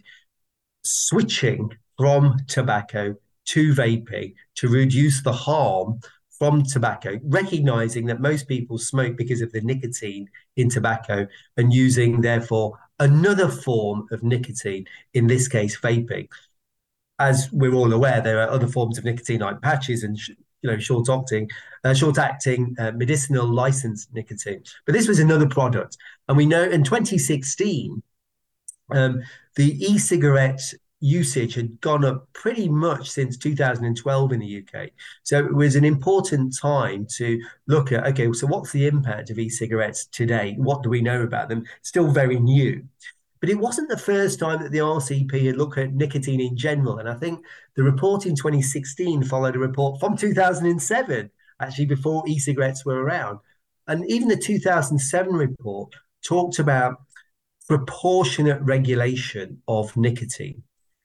switching 0.84 1.72
from 1.98 2.38
tobacco 2.48 3.15
to 3.46 3.74
vaping 3.74 4.34
to 4.55 4.70
reduce 4.70 5.22
the 5.22 5.34
harm 5.34 6.00
from 6.38 6.63
tobacco, 6.63 7.20
recognizing 7.24 8.05
that 8.05 8.20
most 8.20 8.48
people 8.48 8.77
smoke 8.77 9.15
because 9.17 9.41
of 9.41 9.51
the 9.51 9.62
nicotine 9.62 10.27
in 10.58 10.70
tobacco 10.70 11.27
and 11.58 11.74
using, 11.74 12.22
therefore, 12.22 12.77
another 13.00 13.50
form 13.50 14.05
of 14.12 14.24
nicotine, 14.24 14.86
in 15.13 15.27
this 15.27 15.48
case, 15.48 15.79
vaping. 15.79 16.27
As 17.20 17.50
we're 17.51 17.74
all 17.74 17.94
aware, 17.94 18.20
there 18.22 18.41
are 18.41 18.50
other 18.50 18.67
forms 18.67 18.98
of 18.98 19.05
nicotine 19.05 19.39
like 19.39 19.62
patches 19.62 20.03
and 20.03 20.17
you 20.65 20.72
know 20.72 20.79
short 20.79 21.10
acting, 21.10 21.50
uh, 21.84 21.93
short 21.93 22.17
acting 22.17 22.75
uh, 22.79 22.91
medicinal 22.91 23.48
licensed 23.48 24.13
nicotine. 24.13 24.63
But 24.86 24.93
this 24.93 25.07
was 25.07 25.19
another 25.19 25.48
product, 25.48 25.98
and 26.27 26.36
we 26.36 26.45
know 26.45 26.63
in 26.63 26.84
2016, 26.84 28.01
um, 28.91 29.22
the 29.55 29.86
e-cigarette 29.86 30.62
usage 31.00 31.53
had 31.53 31.79
gone 31.81 32.03
up 32.03 32.27
pretty 32.34 32.67
much 32.67 33.12
since 33.12 33.38
2012 33.38 34.31
in 34.31 34.39
the 34.39 34.63
UK. 34.63 34.89
So 35.24 35.38
it 35.45 35.53
was 35.53 35.75
an 35.75 35.86
important 35.86 36.57
time 36.57 37.05
to 37.17 37.39
look 37.67 37.91
at 37.91 38.07
okay, 38.07 38.31
so 38.34 38.48
what's 38.48 38.72
the 38.72 38.88
impact 38.88 39.29
of 39.29 39.38
e-cigarettes 39.38 40.07
today? 40.07 40.55
What 40.57 40.81
do 40.81 40.89
we 40.89 41.01
know 41.01 41.22
about 41.22 41.50
them? 41.50 41.63
Still 41.84 42.07
very 42.07 42.39
new. 42.39 42.84
But 43.45 43.51
it 43.51 43.59
wasn't 43.59 43.89
the 43.89 43.97
first 43.97 44.39
time 44.39 44.63
that 44.63 44.71
the 44.71 44.79
RCP 44.79 45.45
had 45.45 45.57
looked 45.57 45.77
at 45.77 45.93
nicotine 45.93 46.41
in 46.41 46.57
general. 46.57 46.97
And 46.97 47.07
I 47.07 47.13
think 47.13 47.45
the 47.75 47.83
report 47.83 48.25
in 48.25 48.35
2016 48.35 49.21
followed 49.21 49.55
a 49.55 49.59
report 49.59 49.99
from 49.99 50.17
2007, 50.17 51.29
actually 51.59 51.85
before 51.85 52.23
e 52.27 52.39
cigarettes 52.39 52.83
were 52.83 53.03
around. 53.03 53.37
And 53.85 54.03
even 54.09 54.29
the 54.29 54.35
2007 54.35 55.31
report 55.31 55.93
talked 56.27 56.57
about 56.57 56.95
proportionate 57.67 58.59
regulation 58.63 59.61
of 59.67 59.95
nicotine. 59.95 60.63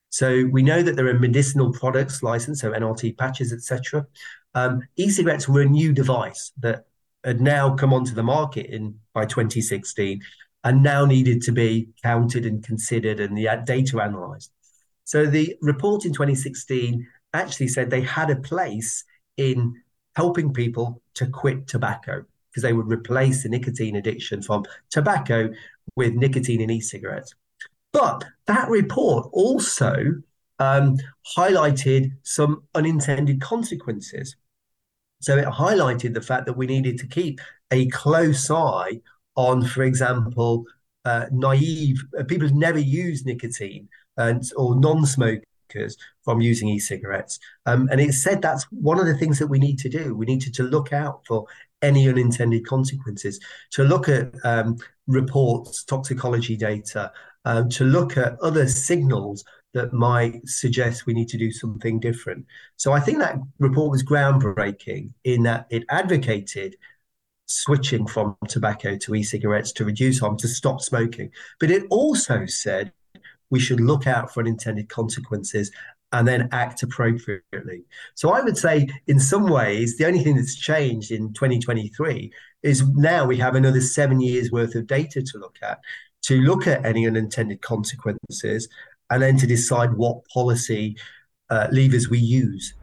So 0.09 0.47
we 0.50 0.62
know 0.62 0.82
that 0.82 0.97
there 0.97 1.09
are 1.09 1.18
medicinal 1.18 1.70
products 1.75 2.23
licensed, 2.23 2.62
so 2.62 2.73
NRT 2.73 3.18
patches, 3.18 3.52
etc. 3.52 4.06
Um, 4.54 4.80
e-cigarettes 4.97 5.47
were 5.47 5.61
a 5.61 5.66
new 5.66 5.92
device 5.92 6.52
that 6.61 6.87
had 7.23 7.42
now 7.42 7.76
come 7.76 7.92
onto 7.92 8.14
the 8.14 8.23
market 8.23 8.64
in 8.64 8.99
by 9.12 9.26
2016 9.26 10.23
and 10.64 10.83
now 10.83 11.05
needed 11.05 11.43
to 11.43 11.52
be 11.52 11.88
counted 12.02 12.45
and 12.45 12.62
considered 12.62 13.21
and 13.21 13.37
the 13.37 13.49
data 13.64 14.00
analyzed. 14.00 14.50
So 15.05 15.26
the 15.26 15.57
report 15.61 16.05
in 16.05 16.12
2016 16.12 17.07
actually 17.33 17.69
said 17.69 17.90
they 17.90 18.02
had 18.02 18.31
a 18.31 18.37
place 18.37 19.05
in 19.37 19.75
helping 20.17 20.52
people 20.52 21.02
to 21.14 21.26
quit 21.26 21.67
tobacco 21.67 22.25
because 22.50 22.62
they 22.62 22.73
would 22.73 22.90
replace 22.90 23.43
the 23.43 23.49
nicotine 23.49 23.97
addiction 23.97 24.43
from 24.43 24.64
tobacco 24.90 25.50
with 25.97 26.14
nicotine 26.14 26.61
in 26.61 26.71
e-cigarettes. 26.71 27.35
But 27.93 28.25
that 28.47 28.69
report 28.69 29.29
also 29.33 29.95
um, 30.59 30.97
highlighted 31.37 32.12
some 32.23 32.64
unintended 32.75 33.40
consequences. 33.40 34.37
So 35.21 35.37
it 35.37 35.47
highlighted 35.47 36.14
the 36.14 36.21
fact 36.23 36.47
that 36.47 36.57
we 36.57 36.67
needed 36.67 36.99
to 36.99 37.07
keep 37.07 37.40
a 37.71 37.88
close 37.88 38.50
eye 38.50 39.00
on, 39.49 39.64
for 39.64 39.82
example, 39.82 40.64
uh, 41.04 41.26
naive 41.32 41.97
uh, 42.18 42.25
people 42.25 42.47
who've 42.47 42.66
never 42.68 42.78
used 42.78 43.26
nicotine 43.26 43.88
and 44.16 44.42
or 44.56 44.78
non-smokers 44.78 45.97
from 46.25 46.40
using 46.40 46.68
e-cigarettes. 46.68 47.38
Um, 47.64 47.88
and 47.90 48.00
it 48.00 48.12
said 48.12 48.42
that's 48.42 48.64
one 48.70 48.99
of 49.00 49.06
the 49.06 49.16
things 49.16 49.38
that 49.38 49.47
we 49.47 49.59
need 49.59 49.78
to 49.78 49.88
do. 49.88 50.14
We 50.14 50.26
need 50.26 50.42
to, 50.42 50.52
to 50.52 50.64
look 50.64 50.92
out 50.92 51.23
for 51.26 51.47
any 51.80 52.09
unintended 52.09 52.66
consequences, 52.66 53.40
to 53.70 53.82
look 53.85 54.09
at 54.09 54.35
um, 54.44 54.76
reports, 55.06 55.85
toxicology 55.85 56.56
data, 56.56 57.11
um, 57.47 57.68
to 57.70 57.85
look 57.85 58.16
at 58.18 58.38
other 58.40 58.66
signals 58.68 59.44
that 59.73 59.92
might 59.92 60.47
suggest 60.47 61.06
we 61.06 61.14
need 61.14 61.28
to 61.28 61.38
do 61.38 61.50
something 61.52 62.00
different. 62.00 62.44
So 62.76 62.92
I 62.92 63.00
think 63.00 63.18
that 63.18 63.37
report 63.59 63.90
was 63.90 64.02
groundbreaking 64.02 65.12
in 65.25 65.44
that 65.44 65.66
it 65.70 65.85
advocated 65.88 66.76
switching 67.50 68.07
from 68.07 68.37
tobacco 68.49 68.97
to 68.97 69.14
e-cigarettes 69.14 69.73
to 69.73 69.85
reduce 69.85 70.21
harm, 70.21 70.37
to 70.38 70.49
stop 70.49 70.80
smoking. 70.80 71.30
But 71.59 71.71
it 71.71 71.85
also 71.90 72.47
said 72.47 72.92
we 73.50 73.61
should 73.61 73.80
look 73.80 74.07
out 74.07 74.33
for 74.33 74.40
unintended 74.40 74.88
consequences 74.88 75.71
and 76.12 76.26
then 76.26 76.49
act 76.52 76.83
appropriately. 76.83 77.85
So 78.14 78.30
I 78.30 78.40
would 78.40 78.57
say, 78.57 78.88
in 79.07 79.21
some 79.21 79.49
ways, 79.49 79.97
the 79.97 80.07
only 80.07 80.21
thing 80.21 80.37
that's 80.37 80.57
changed 80.57 81.11
in 81.11 81.33
2023 81.33 82.33
is 82.62 82.88
now 82.88 83.25
we 83.25 83.37
have 83.38 83.54
another 83.54 83.80
seven 83.80 84.21
years 84.21 84.50
worth 84.50 84.75
of 84.75 84.87
data 84.87 85.23
to 85.23 85.38
look 85.38 85.57
at 85.62 85.80
to 86.23 86.37
look 86.42 86.66
at 86.66 86.85
any 86.85 87.07
unintended 87.07 87.62
consequences 87.62 88.69
and 89.09 89.23
then 89.23 89.38
to 89.38 89.47
decide 89.47 89.95
what 89.95 90.25
policy 90.26 90.97
uh, 91.49 91.66
levers 91.73 92.11
we 92.11 92.19
use. 92.19 92.75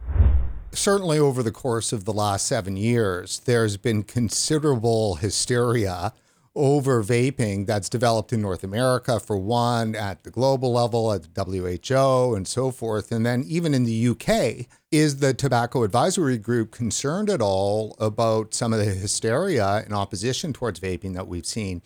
Certainly, 0.72 1.18
over 1.18 1.42
the 1.42 1.50
course 1.50 1.92
of 1.92 2.04
the 2.04 2.12
last 2.12 2.46
seven 2.46 2.76
years, 2.76 3.40
there's 3.40 3.76
been 3.76 4.02
considerable 4.02 5.16
hysteria 5.16 6.12
over 6.54 7.02
vaping 7.02 7.66
that's 7.66 7.88
developed 7.88 8.32
in 8.32 8.42
North 8.42 8.64
America, 8.64 9.20
for 9.20 9.38
one, 9.38 9.94
at 9.94 10.24
the 10.24 10.30
global 10.30 10.72
level, 10.72 11.12
at 11.12 11.22
the 11.22 11.44
WHO, 11.44 12.34
and 12.34 12.46
so 12.46 12.70
forth. 12.70 13.12
And 13.12 13.24
then 13.24 13.44
even 13.46 13.74
in 13.74 13.84
the 13.84 14.08
UK, 14.08 14.66
is 14.90 15.18
the 15.18 15.32
Tobacco 15.32 15.84
Advisory 15.84 16.36
Group 16.36 16.72
concerned 16.72 17.30
at 17.30 17.40
all 17.40 17.96
about 18.00 18.54
some 18.54 18.72
of 18.72 18.78
the 18.78 18.86
hysteria 18.86 19.82
and 19.84 19.92
opposition 19.94 20.52
towards 20.52 20.80
vaping 20.80 21.14
that 21.14 21.28
we've 21.28 21.46
seen, 21.46 21.80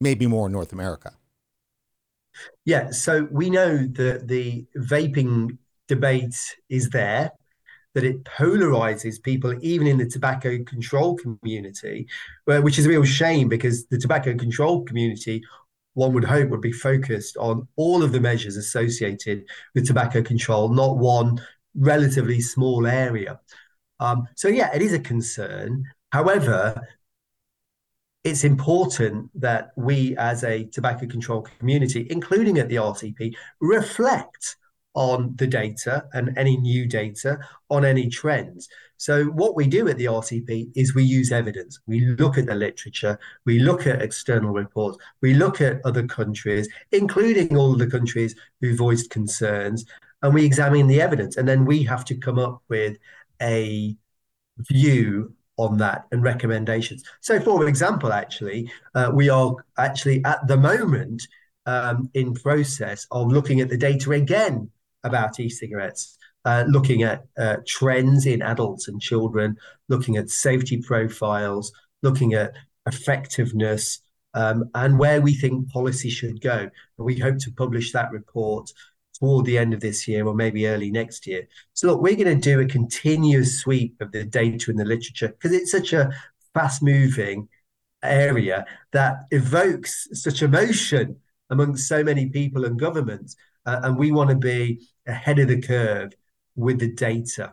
maybe 0.00 0.26
more 0.26 0.46
in 0.46 0.52
North 0.52 0.72
America? 0.72 1.12
Yeah, 2.64 2.90
so 2.90 3.26
we 3.30 3.50
know 3.50 3.78
that 3.78 4.28
the 4.28 4.64
vaping 4.76 5.58
debate 5.88 6.36
is 6.68 6.90
there 6.90 7.32
that 7.98 8.06
it 8.06 8.22
polarizes 8.22 9.20
people 9.20 9.52
even 9.60 9.88
in 9.88 9.98
the 9.98 10.06
tobacco 10.06 10.62
control 10.62 11.16
community, 11.16 12.06
which 12.44 12.78
is 12.78 12.86
a 12.86 12.88
real 12.88 13.02
shame 13.02 13.48
because 13.48 13.88
the 13.88 13.98
tobacco 13.98 14.36
control 14.36 14.84
community, 14.84 15.42
one 15.94 16.12
would 16.12 16.22
hope, 16.22 16.48
would 16.50 16.60
be 16.60 16.70
focused 16.70 17.36
on 17.38 17.66
all 17.74 18.04
of 18.04 18.12
the 18.12 18.20
measures 18.20 18.56
associated 18.56 19.44
with 19.74 19.84
tobacco 19.84 20.22
control, 20.22 20.68
not 20.68 20.98
one 20.98 21.40
relatively 21.74 22.40
small 22.40 22.86
area. 22.86 23.40
Um, 23.98 24.28
so, 24.36 24.46
yeah, 24.46 24.72
it 24.72 24.80
is 24.80 24.92
a 24.92 25.00
concern. 25.00 25.82
However, 26.12 26.80
it's 28.22 28.44
important 28.44 29.28
that 29.40 29.70
we 29.76 30.16
as 30.18 30.44
a 30.44 30.66
tobacco 30.66 31.08
control 31.08 31.42
community, 31.58 32.06
including 32.10 32.58
at 32.58 32.68
the 32.68 32.76
RCP, 32.76 33.34
reflect 33.60 34.54
on 34.98 35.32
the 35.36 35.46
data 35.46 36.04
and 36.12 36.36
any 36.36 36.56
new 36.56 36.84
data 36.84 37.38
on 37.70 37.84
any 37.84 38.08
trends. 38.08 38.68
So, 38.96 39.26
what 39.26 39.54
we 39.54 39.68
do 39.68 39.86
at 39.86 39.96
the 39.96 40.06
RCP 40.06 40.72
is 40.74 40.92
we 40.92 41.04
use 41.04 41.30
evidence. 41.30 41.78
We 41.86 42.00
look 42.00 42.36
at 42.36 42.46
the 42.46 42.56
literature, 42.56 43.16
we 43.46 43.60
look 43.60 43.86
at 43.86 44.02
external 44.02 44.50
reports, 44.50 44.98
we 45.22 45.34
look 45.34 45.60
at 45.60 45.80
other 45.84 46.04
countries, 46.04 46.68
including 46.90 47.56
all 47.56 47.76
the 47.76 47.86
countries 47.86 48.34
who 48.60 48.74
voiced 48.74 49.10
concerns, 49.10 49.84
and 50.22 50.34
we 50.34 50.44
examine 50.44 50.88
the 50.88 51.00
evidence. 51.00 51.36
And 51.36 51.46
then 51.46 51.64
we 51.64 51.84
have 51.84 52.04
to 52.06 52.16
come 52.16 52.40
up 52.40 52.60
with 52.68 52.96
a 53.40 53.96
view 54.58 55.32
on 55.58 55.78
that 55.78 56.06
and 56.10 56.24
recommendations. 56.24 57.04
So, 57.20 57.38
for 57.38 57.68
example, 57.68 58.12
actually, 58.12 58.68
uh, 58.96 59.12
we 59.14 59.28
are 59.28 59.54
actually 59.78 60.24
at 60.24 60.44
the 60.48 60.56
moment 60.56 61.22
um, 61.66 62.10
in 62.14 62.34
process 62.34 63.06
of 63.12 63.30
looking 63.30 63.60
at 63.60 63.68
the 63.68 63.76
data 63.76 64.10
again 64.10 64.72
about 65.04 65.38
e-cigarettes, 65.40 66.18
uh, 66.44 66.64
looking 66.68 67.02
at 67.02 67.24
uh, 67.38 67.56
trends 67.66 68.26
in 68.26 68.42
adults 68.42 68.88
and 68.88 69.00
children, 69.00 69.56
looking 69.88 70.16
at 70.16 70.30
safety 70.30 70.80
profiles, 70.80 71.72
looking 72.02 72.34
at 72.34 72.52
effectiveness, 72.86 74.00
um, 74.34 74.70
and 74.74 74.98
where 74.98 75.20
we 75.20 75.34
think 75.34 75.68
policy 75.70 76.10
should 76.10 76.40
go. 76.40 76.58
And 76.58 76.70
we 77.06 77.18
hope 77.18 77.38
to 77.38 77.52
publish 77.52 77.92
that 77.92 78.12
report 78.12 78.70
toward 79.18 79.46
the 79.46 79.58
end 79.58 79.74
of 79.74 79.80
this 79.80 80.06
year 80.06 80.26
or 80.26 80.34
maybe 80.34 80.66
early 80.66 80.90
next 80.90 81.26
year. 81.26 81.48
So, 81.74 81.88
look, 81.88 82.00
we're 82.00 82.14
going 82.14 82.40
to 82.40 82.50
do 82.50 82.60
a 82.60 82.66
continuous 82.66 83.60
sweep 83.60 84.00
of 84.00 84.12
the 84.12 84.24
data 84.24 84.70
and 84.70 84.78
the 84.78 84.84
literature 84.84 85.28
because 85.28 85.52
it's 85.52 85.72
such 85.72 85.92
a 85.92 86.12
fast 86.54 86.82
moving 86.82 87.48
area 88.02 88.64
that 88.92 89.24
evokes 89.30 90.08
such 90.12 90.42
emotion 90.42 91.16
amongst 91.50 91.88
so 91.88 92.04
many 92.04 92.28
people 92.28 92.64
and 92.64 92.78
governments 92.78 93.36
uh, 93.68 93.80
and 93.82 93.98
we 93.98 94.10
want 94.10 94.30
to 94.30 94.36
be 94.36 94.80
ahead 95.06 95.38
of 95.38 95.48
the 95.48 95.60
curve 95.60 96.12
with 96.56 96.78
the 96.80 96.88
data. 96.88 97.52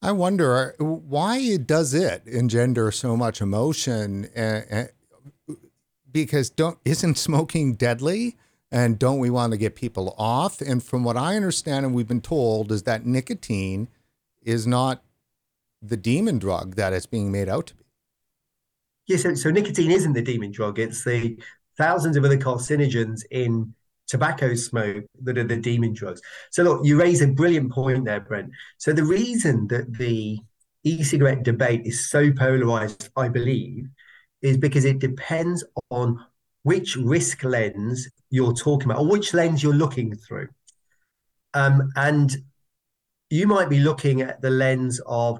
I 0.00 0.12
wonder 0.12 0.76
why 0.78 1.56
does 1.56 1.92
it 1.92 2.22
engender 2.26 2.92
so 2.92 3.16
much 3.16 3.40
emotion? 3.40 4.28
Uh, 4.36 4.62
uh, 4.70 5.54
because 6.10 6.48
don't 6.48 6.78
isn't 6.84 7.18
smoking 7.18 7.74
deadly? 7.74 8.36
And 8.70 8.98
don't 8.98 9.18
we 9.18 9.30
want 9.30 9.52
to 9.52 9.56
get 9.56 9.74
people 9.74 10.14
off? 10.18 10.60
And 10.60 10.82
from 10.82 11.02
what 11.02 11.16
I 11.16 11.36
understand 11.36 11.86
and 11.86 11.94
we've 11.94 12.06
been 12.06 12.20
told 12.20 12.70
is 12.70 12.82
that 12.82 13.06
nicotine 13.06 13.88
is 14.42 14.66
not 14.66 15.02
the 15.80 15.96
demon 15.96 16.38
drug 16.38 16.76
that 16.76 16.92
it's 16.92 17.06
being 17.06 17.32
made 17.32 17.48
out 17.48 17.68
to 17.68 17.74
be. 17.74 17.84
Yes, 19.06 19.22
so, 19.22 19.34
so 19.34 19.50
nicotine 19.50 19.90
isn't 19.90 20.12
the 20.12 20.22
demon 20.22 20.52
drug. 20.52 20.78
It's 20.78 21.02
the 21.02 21.38
thousands 21.78 22.16
of 22.16 22.24
other 22.24 22.36
carcinogens 22.36 23.22
in 23.30 23.74
tobacco 24.08 24.54
smoke 24.54 25.04
that 25.22 25.38
are 25.38 25.44
the 25.44 25.56
demon 25.56 25.92
drugs. 25.92 26.20
So 26.50 26.62
look, 26.62 26.80
you 26.84 26.98
raise 26.98 27.20
a 27.20 27.28
brilliant 27.28 27.70
point 27.70 28.04
there, 28.04 28.20
Brent. 28.20 28.50
So 28.78 28.92
the 28.92 29.04
reason 29.04 29.68
that 29.68 29.92
the 29.92 30.40
e-cigarette 30.82 31.42
debate 31.42 31.82
is 31.84 32.10
so 32.10 32.32
polarized, 32.32 33.10
I 33.16 33.28
believe, 33.28 33.88
is 34.42 34.56
because 34.56 34.84
it 34.84 34.98
depends 34.98 35.64
on 35.90 36.24
which 36.62 36.96
risk 36.96 37.44
lens 37.44 38.08
you're 38.30 38.54
talking 38.54 38.90
about 38.90 39.02
or 39.02 39.08
which 39.08 39.34
lens 39.34 39.62
you're 39.62 39.74
looking 39.74 40.14
through. 40.14 40.48
Um, 41.54 41.90
and 41.96 42.34
you 43.30 43.46
might 43.46 43.68
be 43.68 43.80
looking 43.80 44.22
at 44.22 44.40
the 44.40 44.50
lens 44.50 45.00
of 45.06 45.38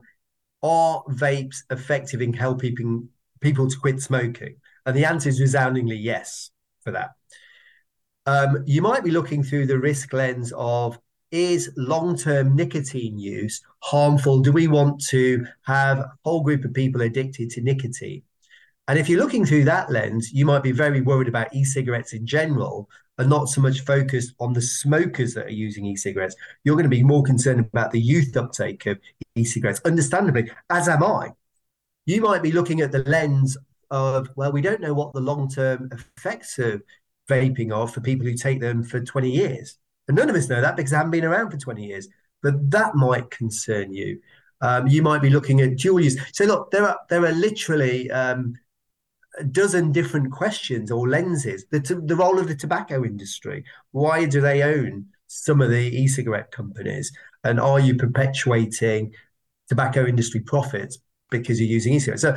are 0.62 1.02
vapes 1.10 1.58
effective 1.70 2.20
in 2.20 2.32
helping 2.32 3.08
people 3.40 3.68
to 3.68 3.76
quit 3.78 4.02
smoking? 4.02 4.56
And 4.84 4.96
the 4.96 5.04
answer 5.04 5.28
is 5.28 5.40
resoundingly 5.40 5.96
yes 5.96 6.50
for 6.82 6.90
that 6.92 7.10
um, 8.28 8.62
you 8.66 8.82
might 8.82 9.02
be 9.02 9.10
looking 9.10 9.42
through 9.42 9.66
the 9.66 9.78
risk 9.78 10.12
lens 10.12 10.52
of 10.54 10.98
is 11.30 11.70
long-term 11.78 12.54
nicotine 12.54 13.18
use 13.18 13.62
harmful? 13.80 14.40
Do 14.40 14.52
we 14.52 14.68
want 14.68 15.02
to 15.06 15.46
have 15.62 15.98
a 16.00 16.12
whole 16.26 16.42
group 16.42 16.62
of 16.66 16.74
people 16.74 17.00
addicted 17.00 17.48
to 17.50 17.62
nicotine? 17.62 18.22
And 18.86 18.98
if 18.98 19.08
you're 19.08 19.20
looking 19.20 19.46
through 19.46 19.64
that 19.64 19.90
lens, 19.90 20.30
you 20.30 20.44
might 20.44 20.62
be 20.62 20.72
very 20.72 21.00
worried 21.00 21.28
about 21.28 21.54
e-cigarettes 21.54 22.12
in 22.12 22.26
general 22.26 22.90
and 23.16 23.30
not 23.30 23.48
so 23.48 23.62
much 23.62 23.80
focused 23.80 24.34
on 24.40 24.52
the 24.52 24.60
smokers 24.60 25.32
that 25.32 25.46
are 25.46 25.60
using 25.66 25.86
e-cigarettes. 25.86 26.36
You're 26.64 26.76
going 26.76 26.90
to 26.90 26.90
be 26.90 27.02
more 27.02 27.22
concerned 27.22 27.60
about 27.60 27.92
the 27.92 28.00
youth 28.00 28.36
uptake 28.36 28.84
of 28.84 28.98
e-cigarettes, 29.36 29.80
understandably, 29.86 30.50
as 30.68 30.86
am 30.86 31.02
I. 31.02 31.30
You 32.04 32.20
might 32.20 32.42
be 32.42 32.52
looking 32.52 32.82
at 32.82 32.92
the 32.92 33.04
lens 33.04 33.56
of, 33.90 34.28
well, 34.36 34.52
we 34.52 34.60
don't 34.60 34.82
know 34.82 34.92
what 34.92 35.14
the 35.14 35.20
long-term 35.20 35.90
effects 35.92 36.58
of 36.58 36.82
vaping 37.28 37.72
of 37.72 37.92
for 37.92 38.00
people 38.00 38.26
who 38.26 38.34
take 38.34 38.60
them 38.60 38.82
for 38.82 39.00
20 39.00 39.30
years. 39.30 39.78
And 40.08 40.16
none 40.16 40.30
of 40.30 40.36
us 40.36 40.48
know 40.48 40.60
that 40.60 40.76
because 40.76 40.90
they 40.90 40.96
haven't 40.96 41.12
been 41.12 41.24
around 41.24 41.50
for 41.50 41.58
20 41.58 41.84
years. 41.84 42.08
But 42.42 42.70
that 42.70 42.94
might 42.94 43.30
concern 43.30 43.92
you. 43.92 44.20
Um, 44.60 44.86
you 44.88 45.02
might 45.02 45.22
be 45.22 45.30
looking 45.30 45.60
at 45.60 45.76
dual 45.76 46.00
use. 46.00 46.18
So 46.32 46.44
look, 46.44 46.70
there 46.70 46.86
are 46.88 46.98
there 47.08 47.24
are 47.24 47.32
literally 47.32 48.10
um, 48.10 48.54
a 49.38 49.44
dozen 49.44 49.92
different 49.92 50.32
questions 50.32 50.90
or 50.90 51.08
lenses. 51.08 51.64
The, 51.70 51.80
the 52.04 52.16
role 52.16 52.38
of 52.38 52.48
the 52.48 52.54
tobacco 52.54 53.04
industry. 53.04 53.64
Why 53.92 54.24
do 54.24 54.40
they 54.40 54.62
own 54.62 55.06
some 55.26 55.60
of 55.60 55.70
the 55.70 55.76
e-cigarette 55.76 56.50
companies? 56.50 57.12
And 57.44 57.60
are 57.60 57.78
you 57.78 57.94
perpetuating 57.94 59.14
tobacco 59.68 60.06
industry 60.06 60.40
profits 60.40 60.98
because 61.30 61.60
you're 61.60 61.68
using 61.68 61.94
e-cigarettes? 61.94 62.22
So, 62.22 62.36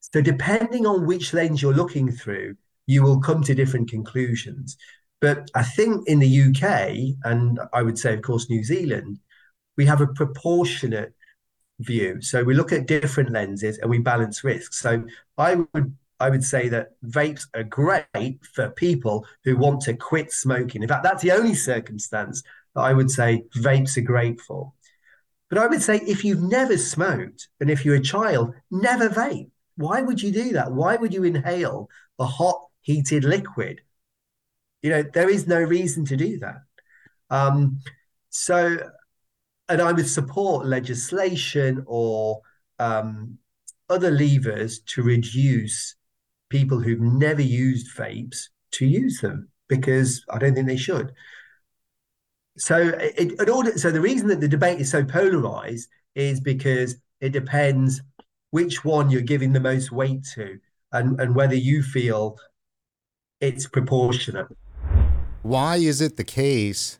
so 0.00 0.20
depending 0.20 0.86
on 0.86 1.06
which 1.06 1.34
lens 1.34 1.60
you're 1.60 1.74
looking 1.74 2.10
through, 2.10 2.56
you 2.86 3.02
will 3.02 3.20
come 3.20 3.42
to 3.42 3.54
different 3.54 3.90
conclusions. 3.90 4.76
But 5.20 5.50
I 5.54 5.62
think 5.62 6.06
in 6.08 6.18
the 6.18 6.42
UK, 6.42 7.16
and 7.24 7.58
I 7.72 7.82
would 7.82 7.98
say, 7.98 8.14
of 8.14 8.22
course, 8.22 8.50
New 8.50 8.62
Zealand, 8.62 9.18
we 9.76 9.86
have 9.86 10.00
a 10.00 10.06
proportionate 10.06 11.14
view. 11.80 12.20
So 12.20 12.44
we 12.44 12.54
look 12.54 12.72
at 12.72 12.86
different 12.86 13.30
lenses 13.30 13.78
and 13.78 13.90
we 13.90 13.98
balance 13.98 14.44
risks. 14.44 14.78
So 14.78 15.04
I 15.38 15.64
would 15.72 15.96
I 16.20 16.30
would 16.30 16.44
say 16.44 16.68
that 16.68 16.92
vapes 17.04 17.46
are 17.54 17.64
great 17.64 18.38
for 18.54 18.70
people 18.70 19.26
who 19.42 19.56
want 19.56 19.80
to 19.82 19.94
quit 19.94 20.32
smoking. 20.32 20.82
In 20.82 20.88
fact, 20.88 21.02
that's 21.02 21.22
the 21.22 21.32
only 21.32 21.54
circumstance 21.54 22.42
that 22.74 22.82
I 22.82 22.92
would 22.92 23.10
say 23.10 23.44
vapes 23.56 23.96
are 23.96 24.02
great 24.02 24.40
for. 24.40 24.72
But 25.50 25.58
I 25.58 25.66
would 25.66 25.82
say 25.82 25.98
if 26.06 26.24
you've 26.24 26.42
never 26.42 26.78
smoked 26.78 27.48
and 27.60 27.68
if 27.68 27.84
you're 27.84 27.96
a 27.96 28.00
child, 28.00 28.54
never 28.70 29.08
vape. 29.08 29.50
Why 29.76 30.02
would 30.02 30.22
you 30.22 30.32
do 30.32 30.52
that? 30.52 30.72
Why 30.72 30.96
would 30.96 31.12
you 31.12 31.24
inhale 31.24 31.88
a 32.18 32.24
hot 32.24 32.68
heated 32.84 33.24
liquid. 33.24 33.80
You 34.82 34.90
know, 34.90 35.02
there 35.02 35.30
is 35.30 35.48
no 35.48 35.60
reason 35.60 36.04
to 36.06 36.16
do 36.16 36.38
that. 36.38 36.60
Um, 37.30 37.80
so, 38.28 38.78
and 39.68 39.80
I 39.80 39.90
would 39.90 40.08
support 40.08 40.66
legislation 40.66 41.82
or 41.86 42.42
um, 42.78 43.38
other 43.88 44.10
levers 44.10 44.80
to 44.80 45.02
reduce 45.02 45.96
people 46.50 46.78
who've 46.78 47.00
never 47.00 47.42
used 47.42 47.96
vapes 47.96 48.48
to 48.72 48.86
use 48.86 49.20
them 49.20 49.48
because 49.68 50.22
I 50.30 50.38
don't 50.38 50.54
think 50.54 50.66
they 50.66 50.76
should. 50.76 51.12
So, 52.58 52.76
it, 52.76 53.32
it 53.40 53.78
so 53.80 53.90
the 53.90 54.00
reason 54.00 54.28
that 54.28 54.40
the 54.40 54.48
debate 54.48 54.78
is 54.78 54.90
so 54.90 55.04
polarized 55.04 55.88
is 56.14 56.38
because 56.38 56.96
it 57.20 57.30
depends 57.30 58.02
which 58.50 58.84
one 58.84 59.10
you're 59.10 59.22
giving 59.22 59.52
the 59.52 59.60
most 59.60 59.90
weight 59.90 60.24
to 60.34 60.58
and, 60.92 61.18
and 61.18 61.34
whether 61.34 61.56
you 61.56 61.82
feel 61.82 62.38
it's 63.44 63.66
proportionate. 63.66 64.46
why 65.42 65.76
is 65.76 66.00
it 66.00 66.16
the 66.16 66.24
case 66.24 66.98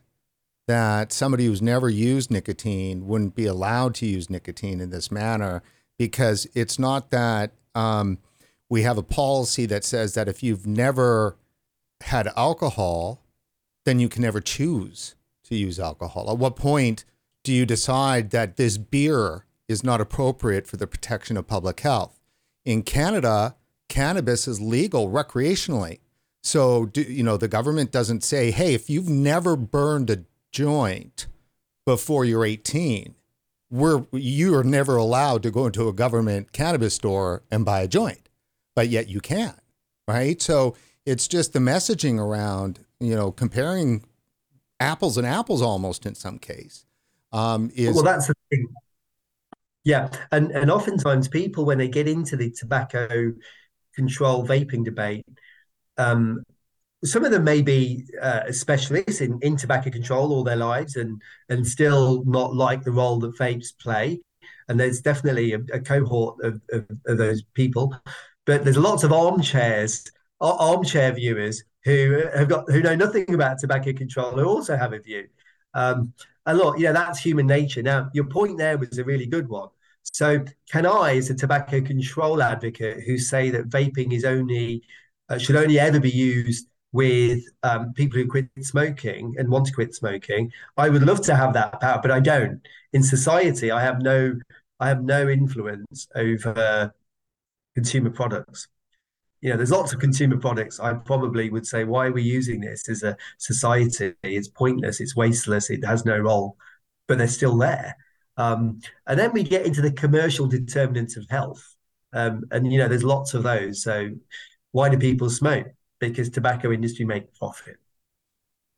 that 0.67 1.11
somebody 1.11 1.45
who's 1.45 1.61
never 1.61 1.89
used 1.89 2.31
nicotine 2.31 3.07
wouldn't 3.07 3.35
be 3.35 3.45
allowed 3.45 3.95
to 3.95 4.05
use 4.05 4.29
nicotine 4.29 4.79
in 4.79 4.89
this 4.89 5.11
manner? 5.11 5.63
Because 5.97 6.47
it's 6.53 6.77
not 6.77 7.09
that 7.11 7.51
um, 7.73 8.19
we 8.69 8.83
have 8.83 8.97
a 8.97 9.03
policy 9.03 9.65
that 9.67 9.83
says 9.83 10.13
that 10.13 10.27
if 10.27 10.43
you've 10.43 10.67
never 10.67 11.37
had 12.01 12.27
alcohol, 12.35 13.21
then 13.85 13.99
you 13.99 14.09
can 14.09 14.21
never 14.21 14.41
choose 14.41 15.15
to 15.45 15.55
use 15.55 15.79
alcohol. 15.79 16.29
At 16.29 16.37
what 16.37 16.55
point 16.55 17.05
do 17.43 17.53
you 17.53 17.65
decide 17.65 18.31
that 18.31 18.57
this 18.57 18.77
beer 18.77 19.45
is 19.67 19.83
not 19.83 20.01
appropriate 20.01 20.67
for 20.67 20.77
the 20.77 20.87
protection 20.87 21.37
of 21.37 21.47
public 21.47 21.79
health? 21.79 22.19
In 22.65 22.81
Canada, 22.81 23.55
cannabis 23.87 24.47
is 24.47 24.59
legal 24.59 25.09
recreationally. 25.09 25.99
So, 26.45 26.85
do, 26.85 27.01
you 27.01 27.23
know, 27.23 27.37
the 27.37 27.47
government 27.47 27.91
doesn't 27.91 28.23
say, 28.23 28.51
hey, 28.51 28.75
if 28.75 28.87
you've 28.87 29.09
never 29.09 29.55
burned 29.55 30.11
a 30.11 30.25
joint 30.51 31.25
before 31.87 32.23
you're 32.23 32.45
18, 32.45 33.15
we're, 33.71 34.05
you 34.11 34.55
are 34.55 34.63
never 34.63 34.95
allowed 34.95 35.41
to 35.43 35.49
go 35.49 35.65
into 35.65 35.87
a 35.87 35.93
government 35.93 36.51
cannabis 36.51 36.93
store 36.93 37.41
and 37.49 37.65
buy 37.65 37.81
a 37.81 37.87
joint, 37.87 38.29
but 38.75 38.89
yet 38.89 39.09
you 39.09 39.21
can, 39.21 39.55
right? 40.07 40.39
So 40.39 40.75
it's 41.03 41.27
just 41.27 41.53
the 41.53 41.59
messaging 41.59 42.19
around, 42.19 42.79
you 42.99 43.15
know, 43.15 43.31
comparing 43.31 44.05
apples 44.79 45.17
and 45.17 45.25
apples 45.25 45.63
almost 45.63 46.05
in 46.05 46.13
some 46.13 46.37
case. 46.37 46.85
Um, 47.31 47.71
is 47.73 47.95
well, 47.95 48.03
that's 48.03 48.27
the 48.27 48.35
thing. 48.51 48.67
Yeah, 49.83 50.09
and 50.31 50.51
and 50.51 50.69
oftentimes 50.69 51.27
people 51.27 51.65
when 51.65 51.79
they 51.79 51.87
get 51.87 52.07
into 52.07 52.37
the 52.37 52.51
tobacco 52.51 53.33
control 53.95 54.47
vaping 54.47 54.85
debate, 54.85 55.25
um, 55.97 56.43
some 57.03 57.23
of 57.23 57.31
them 57.31 57.43
may 57.43 57.61
be 57.61 58.05
uh, 58.21 58.51
specialists 58.51 59.21
in, 59.21 59.39
in 59.41 59.57
tobacco 59.57 59.89
control 59.89 60.31
all 60.31 60.43
their 60.43 60.55
lives 60.55 60.95
and 60.95 61.21
and 61.49 61.65
still 61.65 62.23
not 62.25 62.55
like 62.55 62.83
the 62.83 62.91
role 62.91 63.19
that 63.19 63.37
vapes 63.37 63.77
play. 63.79 64.21
And 64.67 64.79
there's 64.79 65.01
definitely 65.01 65.53
a, 65.53 65.59
a 65.73 65.79
cohort 65.79 66.43
of, 66.43 66.59
of, 66.71 66.85
of, 67.05 67.17
those 67.19 67.43
people, 67.53 67.95
but 68.45 68.63
there's 68.63 68.77
lots 68.77 69.03
of 69.03 69.13
armchairs, 69.13 70.03
armchair 70.41 71.11
viewers 71.13 71.63
who 71.83 72.23
have 72.35 72.49
got 72.49 72.69
who 72.69 72.81
know 72.81 72.95
nothing 72.95 73.31
about 73.33 73.59
tobacco 73.59 73.93
control 73.93 74.31
who 74.31 74.45
also 74.45 74.75
have 74.75 74.93
a 74.93 74.99
view. 74.99 75.27
Um, 75.75 76.13
and 76.47 76.57
look, 76.57 76.77
you 76.77 76.85
know 76.85 76.93
that's 76.93 77.19
human 77.19 77.47
nature. 77.47 77.83
Now, 77.83 78.09
your 78.13 78.25
point 78.25 78.57
there 78.57 78.77
was 78.77 78.97
a 78.97 79.03
really 79.03 79.27
good 79.27 79.47
one. 79.49 79.69
So, 80.03 80.45
can 80.71 80.85
I, 80.85 81.17
as 81.17 81.29
a 81.29 81.35
tobacco 81.35 81.81
control 81.81 82.41
advocate, 82.41 83.03
who 83.03 83.17
say 83.17 83.49
that 83.51 83.69
vaping 83.69 84.13
is 84.13 84.23
only 84.23 84.83
uh, 85.29 85.37
should 85.37 85.55
only 85.55 85.79
ever 85.79 85.99
be 85.99 86.09
used 86.09 86.67
with 86.91 87.43
um, 87.63 87.93
people 87.93 88.17
who 88.19 88.27
quit 88.27 88.47
smoking 88.61 89.35
and 89.37 89.49
want 89.49 89.65
to 89.65 89.73
quit 89.73 89.93
smoking, 89.93 90.51
I 90.77 90.89
would 90.89 91.03
love 91.03 91.21
to 91.23 91.35
have 91.35 91.53
that 91.53 91.81
power, 91.81 91.99
but 92.01 92.11
I 92.11 92.19
don't. 92.19 92.61
In 92.93 93.03
society, 93.03 93.71
I 93.71 93.81
have 93.81 94.01
no, 94.01 94.35
I 94.79 94.87
have 94.87 95.03
no 95.03 95.27
influence 95.27 96.07
over 96.15 96.93
consumer 97.75 98.09
products 98.09 98.67
you 99.45 99.51
know, 99.51 99.57
there's 99.57 99.69
lots 99.69 99.93
of 99.93 99.99
consumer 99.99 100.37
products. 100.37 100.79
I 100.79 100.95
probably 100.95 101.51
would 101.51 101.67
say, 101.67 101.83
why 101.83 102.07
are 102.07 102.11
we 102.11 102.23
using 102.23 102.61
this 102.61 102.89
as 102.89 103.03
a 103.03 103.15
society? 103.37 104.15
It's 104.23 104.47
pointless. 104.47 104.99
It's 104.99 105.15
wasteless. 105.15 105.69
It 105.69 105.85
has 105.85 106.03
no 106.03 106.17
role, 106.17 106.57
but 107.07 107.19
they're 107.19 107.27
still 107.27 107.55
there. 107.55 107.95
Um, 108.37 108.79
and 109.05 109.19
then 109.19 109.33
we 109.33 109.43
get 109.43 109.67
into 109.67 109.81
the 109.81 109.91
commercial 109.91 110.47
determinants 110.47 111.15
of 111.15 111.27
health, 111.29 111.75
um, 112.11 112.45
and 112.49 112.71
you 112.71 112.79
know, 112.79 112.87
there's 112.87 113.03
lots 113.03 113.35
of 113.35 113.43
those. 113.43 113.83
So, 113.83 114.09
why 114.75 114.89
do 114.89 114.97
people 114.97 115.29
smoke? 115.29 115.67
Because 116.01 116.29
tobacco 116.29 116.69
industry 116.69 117.05
make 117.05 117.33
profit. 117.33 117.77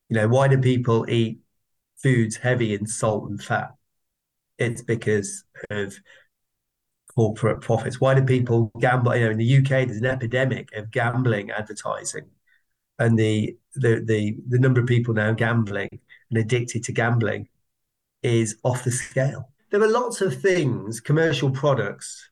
You 0.10 0.18
know, 0.18 0.28
why 0.28 0.48
do 0.48 0.60
people 0.60 1.10
eat 1.10 1.40
foods 2.04 2.36
heavy 2.36 2.76
in 2.76 2.86
salt 2.86 3.28
and 3.32 3.44
fat? 3.44 3.72
It's 4.60 4.84
because 4.84 5.44
of 5.72 5.96
corporate 7.16 7.62
profits? 7.62 8.00
Why 8.00 8.14
do 8.14 8.22
people 8.24 8.72
gamble? 8.80 9.16
You 9.16 9.26
know, 9.26 9.32
in 9.32 9.40
the 9.40 9.58
UK, 9.58 9.88
there's 9.88 9.98
an 9.98 10.06
epidemic 10.06 10.72
of 10.76 10.92
gambling 10.92 11.50
advertising, 11.50 12.28
and 13.00 13.18
the 13.18 13.58
the 13.74 14.04
the 14.06 14.38
the 14.48 14.60
number 14.60 14.80
of 14.80 14.86
people 14.86 15.16
now 15.16 15.32
gambling 15.34 15.90
and 16.30 16.38
addicted 16.38 16.84
to 16.84 16.92
gambling 16.92 17.50
is 18.22 18.56
off 18.62 18.84
the 18.84 18.92
scale. 18.92 19.50
There 19.72 19.82
are 19.82 19.90
lots 19.90 20.22
of 20.22 20.40
things, 20.40 21.00
commercial 21.00 21.50
products, 21.50 22.30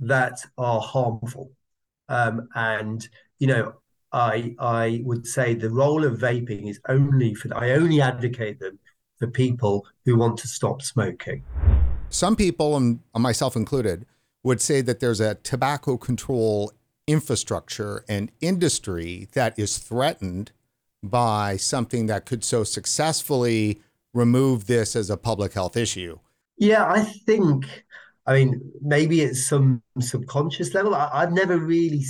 that 0.00 0.38
are 0.56 0.80
harmful, 0.80 1.52
um, 2.08 2.48
and 2.54 3.06
you 3.38 3.46
know, 3.46 3.74
I 4.12 4.54
I 4.58 5.02
would 5.04 5.26
say 5.26 5.54
the 5.54 5.70
role 5.70 6.04
of 6.04 6.18
vaping 6.18 6.68
is 6.68 6.80
only 6.88 7.34
for 7.34 7.56
I 7.56 7.72
only 7.72 8.00
advocate 8.00 8.60
them 8.60 8.78
for 9.18 9.26
people 9.26 9.86
who 10.04 10.16
want 10.16 10.38
to 10.38 10.48
stop 10.48 10.82
smoking. 10.82 11.42
Some 12.10 12.36
people, 12.36 12.76
and 12.76 13.00
myself 13.16 13.56
included, 13.56 14.06
would 14.42 14.60
say 14.60 14.80
that 14.82 15.00
there's 15.00 15.20
a 15.20 15.36
tobacco 15.36 15.96
control 15.96 16.72
infrastructure 17.06 18.04
and 18.08 18.30
industry 18.40 19.28
that 19.32 19.58
is 19.58 19.78
threatened 19.78 20.52
by 21.02 21.56
something 21.56 22.06
that 22.06 22.24
could 22.24 22.44
so 22.44 22.64
successfully 22.64 23.82
remove 24.12 24.66
this 24.66 24.96
as 24.96 25.10
a 25.10 25.16
public 25.16 25.52
health 25.52 25.76
issue? 25.76 26.18
Yeah, 26.56 26.86
I 26.86 27.02
think, 27.02 27.84
I 28.26 28.34
mean, 28.34 28.72
maybe 28.80 29.24
at 29.24 29.36
some 29.36 29.82
subconscious 30.00 30.74
level. 30.74 30.94
I, 30.94 31.20
have 31.20 31.32
never 31.32 31.58
really, 31.58 32.04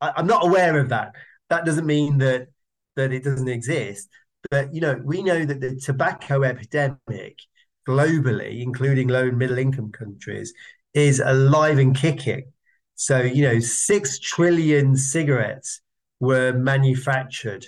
I, 0.00 0.12
I'm 0.16 0.26
not 0.26 0.46
aware 0.46 0.78
of 0.78 0.88
that. 0.88 1.12
That 1.50 1.64
doesn't 1.64 1.86
mean 1.86 2.18
that 2.18 2.48
that 2.96 3.12
it 3.12 3.22
doesn't 3.22 3.48
exist. 3.48 4.08
But 4.50 4.74
you 4.74 4.80
know, 4.80 5.00
we 5.04 5.22
know 5.22 5.44
that 5.44 5.60
the 5.60 5.76
tobacco 5.76 6.42
epidemic 6.42 7.38
globally, 7.86 8.62
including 8.62 9.08
low 9.08 9.28
and 9.28 9.38
middle 9.38 9.58
income 9.58 9.92
countries, 9.92 10.52
is 10.94 11.20
alive 11.20 11.78
and 11.78 11.96
kicking. 11.96 12.52
So, 12.94 13.20
you 13.20 13.42
know, 13.42 13.60
six 13.60 14.18
trillion 14.18 14.96
cigarettes 14.96 15.82
were 16.18 16.52
manufactured, 16.52 17.66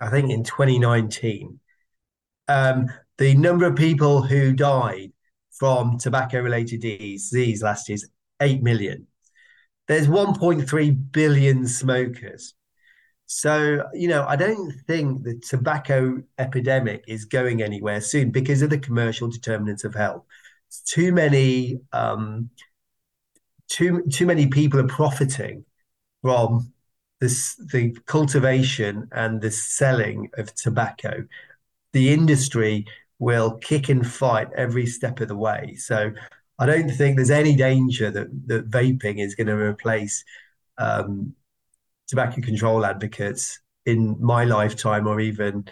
I 0.00 0.08
think, 0.10 0.30
in 0.30 0.44
2019. 0.44 1.58
Um, 2.48 2.86
the 3.18 3.34
number 3.34 3.66
of 3.66 3.74
people 3.74 4.22
who 4.22 4.52
died 4.52 5.12
from 5.58 5.98
tobacco 5.98 6.40
related 6.40 6.80
disease 6.80 7.62
last 7.62 7.88
year 7.88 7.94
is 7.94 8.08
8 8.40 8.62
million. 8.62 9.06
There's 9.88 10.06
1.3 10.06 11.12
billion 11.12 11.66
smokers. 11.66 12.54
So, 13.26 13.88
you 13.94 14.08
know, 14.08 14.26
I 14.26 14.36
don't 14.36 14.72
think 14.86 15.22
the 15.22 15.38
tobacco 15.38 16.22
epidemic 16.38 17.04
is 17.08 17.24
going 17.24 17.62
anywhere 17.62 18.00
soon 18.00 18.30
because 18.30 18.62
of 18.62 18.70
the 18.70 18.78
commercial 18.78 19.28
determinants 19.28 19.84
of 19.84 19.94
health 19.94 20.24
too 20.86 21.12
many 21.12 21.80
um, 21.92 22.50
too 23.68 24.04
too 24.10 24.26
many 24.26 24.46
people 24.46 24.80
are 24.80 24.86
profiting 24.86 25.64
from 26.22 26.72
this 27.20 27.54
the 27.72 27.96
cultivation 28.06 29.08
and 29.12 29.40
the 29.40 29.50
selling 29.50 30.30
of 30.36 30.54
tobacco. 30.54 31.24
The 31.92 32.12
industry 32.12 32.86
will 33.22 33.52
kick 33.58 33.88
and 33.88 34.04
fight 34.04 34.48
every 34.56 34.84
step 34.84 35.20
of 35.20 35.28
the 35.28 35.36
way. 35.36 35.76
So 35.76 36.10
I 36.58 36.66
don't 36.66 36.90
think 36.90 37.14
there's 37.14 37.30
any 37.30 37.54
danger 37.54 38.10
that 38.10 38.26
that 38.48 38.68
vaping 38.68 39.24
is 39.24 39.36
going 39.36 39.46
to 39.46 39.54
replace 39.54 40.24
um, 40.76 41.32
tobacco 42.08 42.40
control 42.40 42.84
advocates 42.84 43.60
in 43.86 44.16
my 44.20 44.44
lifetime 44.44 45.06
or 45.06 45.20
even 45.20 45.64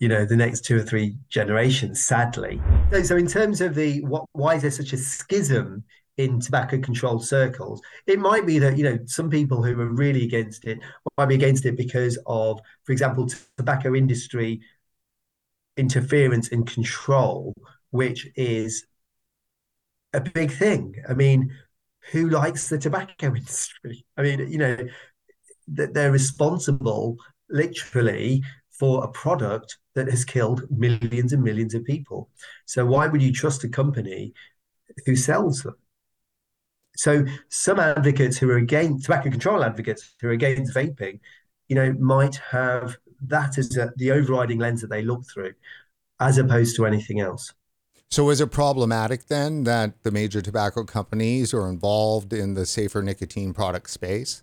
you 0.00 0.08
know 0.08 0.24
the 0.24 0.36
next 0.36 0.64
two 0.64 0.76
or 0.78 0.82
three 0.82 1.16
generations 1.28 2.04
sadly 2.04 2.60
so, 2.92 3.02
so 3.02 3.16
in 3.16 3.26
terms 3.26 3.60
of 3.60 3.74
the 3.74 4.00
what 4.04 4.24
why 4.32 4.54
is 4.54 4.62
there 4.62 4.70
such 4.70 4.92
a 4.92 4.96
schism 4.96 5.82
in 6.18 6.40
tobacco 6.40 6.78
control 6.78 7.18
circles 7.18 7.80
it 8.06 8.18
might 8.18 8.46
be 8.46 8.60
that 8.60 8.76
you 8.78 8.84
know 8.84 8.98
some 9.06 9.28
people 9.28 9.62
who 9.62 9.72
are 9.80 9.92
really 9.92 10.24
against 10.24 10.64
it 10.64 10.78
might 11.16 11.26
be 11.26 11.34
against 11.34 11.66
it 11.66 11.76
because 11.76 12.16
of 12.26 12.60
for 12.84 12.92
example 12.92 13.28
tobacco 13.56 13.94
industry 13.94 14.60
interference 15.78 16.50
and 16.50 16.66
control 16.66 17.54
which 17.90 18.28
is 18.36 18.86
a 20.12 20.20
big 20.20 20.50
thing 20.50 20.94
i 21.08 21.14
mean 21.14 21.50
who 22.12 22.28
likes 22.28 22.68
the 22.68 22.78
tobacco 22.78 23.26
industry 23.34 24.04
i 24.16 24.22
mean 24.22 24.50
you 24.50 24.58
know 24.58 24.76
that 25.68 25.94
they're 25.94 26.12
responsible 26.12 27.16
literally 27.50 28.42
for 28.78 29.04
a 29.04 29.08
product 29.08 29.76
that 29.94 30.08
has 30.08 30.24
killed 30.24 30.62
millions 30.70 31.32
and 31.32 31.42
millions 31.42 31.74
of 31.74 31.84
people. 31.84 32.30
So 32.66 32.86
why 32.86 33.08
would 33.08 33.22
you 33.22 33.32
trust 33.32 33.64
a 33.64 33.68
company 33.68 34.32
who 35.04 35.16
sells 35.16 35.62
them? 35.62 35.74
So 36.96 37.24
some 37.48 37.80
advocates 37.80 38.38
who 38.38 38.50
are 38.50 38.56
against 38.56 39.04
tobacco 39.04 39.30
control 39.30 39.64
advocates 39.64 40.14
who 40.20 40.28
are 40.28 40.32
against 40.32 40.74
vaping, 40.74 41.20
you 41.68 41.76
know, 41.76 41.92
might 41.94 42.36
have 42.36 42.96
that 43.26 43.58
as 43.58 43.76
a, 43.76 43.92
the 43.96 44.12
overriding 44.12 44.58
lens 44.58 44.80
that 44.80 44.90
they 44.90 45.02
look 45.02 45.24
through, 45.28 45.54
as 46.20 46.38
opposed 46.38 46.76
to 46.76 46.86
anything 46.86 47.20
else. 47.20 47.52
So 48.10 48.30
is 48.30 48.40
it 48.40 48.50
problematic 48.50 49.26
then 49.26 49.64
that 49.64 50.02
the 50.02 50.10
major 50.10 50.40
tobacco 50.40 50.84
companies 50.84 51.52
are 51.52 51.68
involved 51.68 52.32
in 52.32 52.54
the 52.54 52.64
safer 52.64 53.02
nicotine 53.02 53.52
product 53.52 53.90
space? 53.90 54.42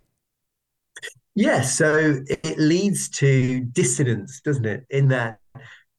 Yes, 1.33 1.77
so 1.77 2.21
it 2.27 2.57
leads 2.57 3.09
to 3.09 3.61
dissonance, 3.61 4.39
doesn't 4.39 4.65
it? 4.65 4.85
In 4.89 5.09
that, 5.09 5.39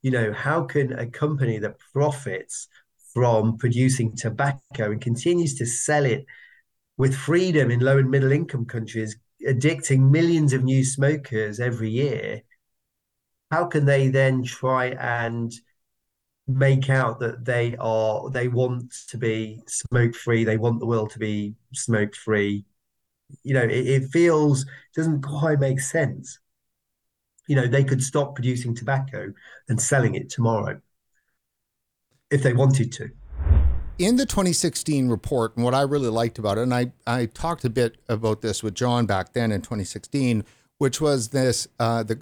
you 0.00 0.10
know, 0.10 0.32
how 0.32 0.62
can 0.62 0.92
a 0.98 1.06
company 1.06 1.58
that 1.58 1.78
profits 1.92 2.68
from 3.12 3.58
producing 3.58 4.16
tobacco 4.16 4.92
and 4.92 5.00
continues 5.00 5.54
to 5.56 5.66
sell 5.66 6.04
it 6.04 6.24
with 6.96 7.14
freedom 7.14 7.70
in 7.70 7.80
low 7.80 7.98
and 7.98 8.10
middle 8.10 8.32
income 8.32 8.64
countries, 8.64 9.16
addicting 9.46 10.10
millions 10.10 10.52
of 10.52 10.64
new 10.64 10.84
smokers 10.84 11.60
every 11.60 11.90
year, 11.90 12.42
how 13.50 13.66
can 13.66 13.84
they 13.84 14.08
then 14.08 14.42
try 14.42 14.86
and 14.88 15.52
make 16.48 16.88
out 16.88 17.18
that 17.20 17.44
they 17.44 17.76
are 17.80 18.30
they 18.30 18.48
want 18.48 18.94
to 19.08 19.18
be 19.18 19.62
smoke 19.66 20.14
free, 20.14 20.44
they 20.44 20.56
want 20.56 20.80
the 20.80 20.86
world 20.86 21.10
to 21.10 21.18
be 21.18 21.54
smoke 21.74 22.14
free? 22.14 22.64
You 23.42 23.54
know, 23.54 23.64
it, 23.64 23.86
it 23.86 24.08
feels 24.10 24.66
doesn't 24.94 25.22
quite 25.22 25.60
make 25.60 25.80
sense. 25.80 26.38
You 27.48 27.56
know, 27.56 27.66
they 27.66 27.84
could 27.84 28.02
stop 28.02 28.34
producing 28.34 28.74
tobacco 28.74 29.32
and 29.68 29.80
selling 29.80 30.14
it 30.14 30.30
tomorrow 30.30 30.80
if 32.30 32.42
they 32.42 32.52
wanted 32.52 32.90
to 32.92 33.10
in 33.98 34.16
the 34.16 34.26
2016 34.26 35.08
report, 35.08 35.56
and 35.56 35.64
what 35.64 35.74
I 35.74 35.82
really 35.82 36.08
liked 36.08 36.38
about 36.38 36.58
it, 36.58 36.62
and 36.62 36.74
I, 36.74 36.92
I 37.06 37.26
talked 37.26 37.64
a 37.64 37.70
bit 37.70 37.96
about 38.08 38.42
this 38.42 38.62
with 38.62 38.74
John 38.74 39.06
back 39.06 39.32
then 39.32 39.50
in 39.50 39.62
2016, 39.62 40.44
which 40.78 41.00
was 41.00 41.28
this 41.28 41.66
uh, 41.78 42.02
the 42.02 42.20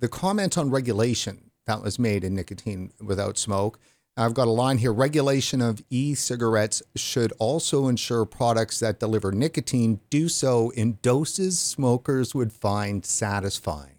the 0.00 0.08
comment 0.08 0.56
on 0.58 0.70
regulation 0.70 1.50
that 1.66 1.82
was 1.82 1.98
made 1.98 2.24
in 2.24 2.34
nicotine 2.34 2.92
without 3.00 3.38
smoke. 3.38 3.78
I've 4.16 4.34
got 4.34 4.46
a 4.46 4.52
line 4.52 4.78
here. 4.78 4.92
Regulation 4.92 5.60
of 5.60 5.82
e-cigarettes 5.90 6.82
should 6.94 7.32
also 7.38 7.88
ensure 7.88 8.24
products 8.24 8.78
that 8.80 9.00
deliver 9.00 9.32
nicotine 9.32 10.00
do 10.08 10.28
so 10.28 10.70
in 10.70 10.98
doses 11.02 11.58
smokers 11.58 12.34
would 12.34 12.52
find 12.52 13.04
satisfying. 13.04 13.96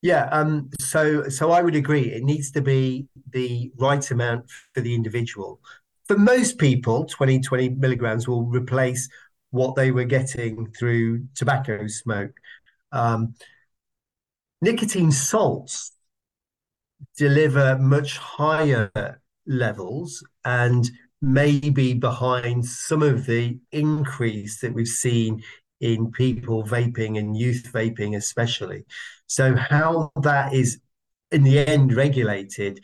Yeah, 0.00 0.28
um, 0.30 0.70
so 0.80 1.28
so 1.28 1.50
I 1.50 1.60
would 1.60 1.74
agree. 1.74 2.12
It 2.12 2.22
needs 2.22 2.52
to 2.52 2.60
be 2.60 3.08
the 3.32 3.72
right 3.76 4.08
amount 4.12 4.48
for 4.72 4.80
the 4.80 4.94
individual 4.94 5.60
for 6.08 6.18
most 6.18 6.58
people, 6.58 7.04
20, 7.04 7.40
20 7.40 7.68
milligrams 7.70 8.26
will 8.26 8.46
replace 8.46 9.08
what 9.50 9.76
they 9.76 9.90
were 9.90 10.04
getting 10.04 10.66
through 10.72 11.26
tobacco 11.34 11.86
smoke. 11.86 12.32
Um, 12.92 13.34
nicotine 14.60 15.12
salts 15.12 15.92
deliver 17.16 17.78
much 17.78 18.18
higher 18.18 18.90
levels 19.46 20.24
and 20.44 20.90
may 21.20 21.58
be 21.58 21.94
behind 21.94 22.64
some 22.64 23.02
of 23.02 23.26
the 23.26 23.58
increase 23.72 24.60
that 24.60 24.72
we've 24.72 24.86
seen 24.86 25.42
in 25.80 26.10
people 26.10 26.64
vaping 26.64 27.18
and 27.18 27.36
youth 27.36 27.70
vaping, 27.72 28.16
especially. 28.16 28.84
So, 29.26 29.54
how 29.54 30.12
that 30.22 30.52
is 30.52 30.80
in 31.30 31.42
the 31.42 31.58
end 31.58 31.94
regulated 31.94 32.80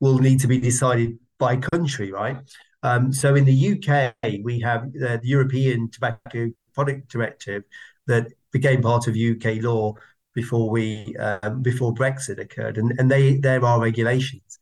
will 0.00 0.18
need 0.18 0.40
to 0.40 0.46
be 0.46 0.58
decided 0.58 1.18
by 1.38 1.56
country, 1.56 2.12
right? 2.12 2.38
Um, 2.82 3.12
so 3.12 3.34
in 3.34 3.44
the 3.44 3.72
UK, 3.72 4.14
we 4.42 4.60
have 4.60 4.92
the 4.92 5.20
European 5.22 5.90
Tobacco 5.90 6.50
Product 6.74 7.08
Directive 7.08 7.64
that 8.06 8.28
became 8.52 8.82
part 8.82 9.08
of 9.08 9.16
UK 9.16 9.62
law 9.62 9.94
before 10.36 10.70
we 10.70 11.16
um, 11.16 11.62
before 11.62 11.92
Brexit 11.92 12.38
occurred, 12.38 12.78
and 12.78 12.92
and 12.98 13.10
they 13.10 13.38
there 13.38 13.64
are 13.64 13.80
regulations. 13.80 14.60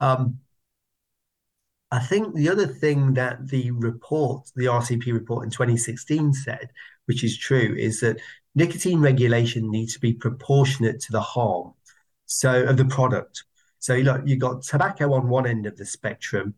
Um, 0.00 0.38
I 1.90 1.98
think 2.00 2.34
the 2.34 2.48
other 2.48 2.66
thing 2.66 3.14
that 3.14 3.48
the 3.48 3.70
report, 3.72 4.50
the 4.56 4.66
RCP 4.66 5.12
report 5.12 5.44
in 5.44 5.50
2016 5.50 6.32
said, 6.32 6.70
which 7.06 7.22
is 7.22 7.36
true, 7.36 7.74
is 7.78 8.00
that 8.00 8.20
nicotine 8.54 9.00
regulation 9.00 9.70
needs 9.70 9.94
to 9.94 10.00
be 10.00 10.12
proportionate 10.12 11.00
to 11.00 11.12
the 11.12 11.20
harm, 11.20 11.74
so 12.24 12.64
of 12.64 12.76
the 12.78 12.86
product. 12.86 13.44
So 13.80 13.96
look, 13.96 14.22
you've 14.24 14.40
got 14.40 14.62
tobacco 14.62 15.12
on 15.12 15.28
one 15.28 15.46
end 15.46 15.66
of 15.66 15.76
the 15.76 15.86
spectrum, 15.86 16.54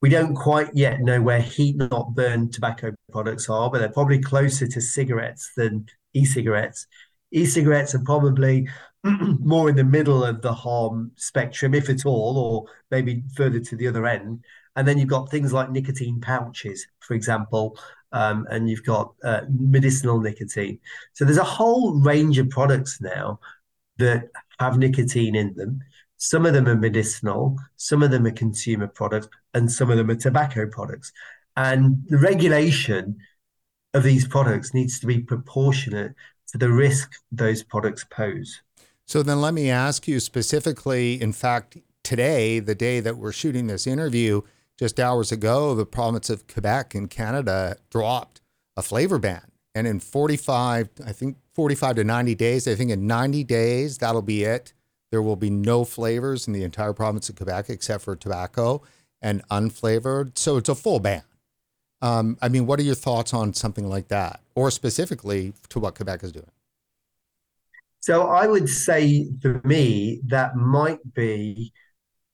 we 0.00 0.08
don't 0.08 0.34
quite 0.34 0.74
yet 0.74 1.00
know 1.00 1.20
where 1.20 1.40
heat 1.42 1.76
not 1.76 2.14
burn 2.14 2.50
tobacco 2.50 2.92
products 3.12 3.50
are, 3.50 3.70
but 3.70 3.80
they're 3.80 3.90
probably 3.90 4.20
closer 4.20 4.66
to 4.66 4.80
cigarettes 4.80 5.52
than 5.56 5.86
e-cigarettes. 6.14 6.86
E-cigarettes 7.32 7.94
are 7.94 8.04
probably 8.04 8.68
more 9.04 9.68
in 9.68 9.76
the 9.76 9.84
middle 9.84 10.24
of 10.24 10.42
the 10.42 10.52
harm 10.52 11.12
spectrum, 11.16 11.74
if 11.74 11.88
at 11.88 12.06
all, 12.06 12.38
or 12.38 12.72
maybe 12.90 13.22
further 13.36 13.60
to 13.60 13.76
the 13.76 13.88
other 13.88 14.06
end. 14.06 14.44
And 14.76 14.86
then 14.86 14.98
you've 14.98 15.08
got 15.08 15.30
things 15.30 15.52
like 15.52 15.70
nicotine 15.70 16.20
pouches, 16.20 16.86
for 17.00 17.14
example, 17.14 17.78
um, 18.12 18.46
and 18.50 18.68
you've 18.68 18.84
got 18.84 19.14
uh, 19.24 19.42
medicinal 19.48 20.20
nicotine. 20.20 20.78
So 21.12 21.24
there's 21.24 21.38
a 21.38 21.44
whole 21.44 22.00
range 22.00 22.38
of 22.38 22.50
products 22.50 23.00
now 23.00 23.40
that 23.98 24.28
have 24.58 24.78
nicotine 24.78 25.34
in 25.34 25.54
them. 25.54 25.80
Some 26.16 26.44
of 26.44 26.52
them 26.52 26.66
are 26.68 26.76
medicinal, 26.76 27.56
some 27.76 28.02
of 28.02 28.10
them 28.10 28.26
are 28.26 28.32
consumer 28.32 28.86
products, 28.86 29.28
and 29.54 29.70
some 29.70 29.90
of 29.90 29.96
them 29.96 30.10
are 30.10 30.16
tobacco 30.16 30.66
products. 30.66 31.12
And 31.56 32.04
the 32.08 32.18
regulation 32.18 33.18
of 33.94 34.02
these 34.02 34.26
products 34.26 34.74
needs 34.74 35.00
to 35.00 35.06
be 35.06 35.20
proportionate 35.20 36.14
to 36.50 36.58
the 36.58 36.70
risk 36.70 37.12
those 37.32 37.62
products 37.62 38.04
pose. 38.04 38.62
So 39.06 39.22
then 39.22 39.40
let 39.40 39.54
me 39.54 39.70
ask 39.70 40.06
you 40.06 40.20
specifically, 40.20 41.20
in 41.20 41.32
fact, 41.32 41.76
today, 42.04 42.60
the 42.60 42.74
day 42.74 43.00
that 43.00 43.16
we're 43.16 43.32
shooting 43.32 43.66
this 43.66 43.86
interview, 43.86 44.42
just 44.78 45.00
hours 45.00 45.32
ago, 45.32 45.74
the 45.74 45.84
province 45.84 46.30
of 46.30 46.46
Quebec 46.46 46.94
in 46.94 47.08
Canada 47.08 47.76
dropped 47.90 48.40
a 48.76 48.82
flavor 48.82 49.18
ban. 49.18 49.42
And 49.74 49.86
in 49.86 50.00
45, 50.00 50.88
I 51.04 51.12
think 51.12 51.36
45 51.54 51.96
to 51.96 52.04
90 52.04 52.34
days, 52.34 52.66
I 52.66 52.74
think 52.74 52.90
in 52.90 53.06
90 53.06 53.44
days, 53.44 53.98
that'll 53.98 54.22
be 54.22 54.44
it. 54.44 54.72
There 55.10 55.22
will 55.22 55.36
be 55.36 55.50
no 55.50 55.84
flavors 55.84 56.46
in 56.46 56.52
the 56.52 56.64
entire 56.64 56.92
province 56.92 57.28
of 57.28 57.36
Quebec 57.36 57.68
except 57.68 58.04
for 58.04 58.16
tobacco 58.16 58.82
and 59.20 59.46
unflavored. 59.48 60.38
So 60.38 60.56
it's 60.56 60.68
a 60.68 60.74
full 60.74 61.00
ban. 61.00 61.22
Um, 62.02 62.38
I 62.40 62.48
mean, 62.48 62.66
what 62.66 62.78
are 62.80 62.82
your 62.82 62.94
thoughts 62.94 63.34
on 63.34 63.52
something 63.54 63.88
like 63.88 64.08
that, 64.08 64.40
or 64.54 64.70
specifically 64.70 65.52
to 65.68 65.78
what 65.80 65.94
Quebec 65.94 66.22
is 66.24 66.32
doing? 66.32 66.50
So 68.00 68.28
I 68.28 68.46
would 68.46 68.68
say 68.68 69.28
for 69.42 69.60
me 69.64 70.20
that 70.26 70.56
might 70.56 71.00
be 71.12 71.72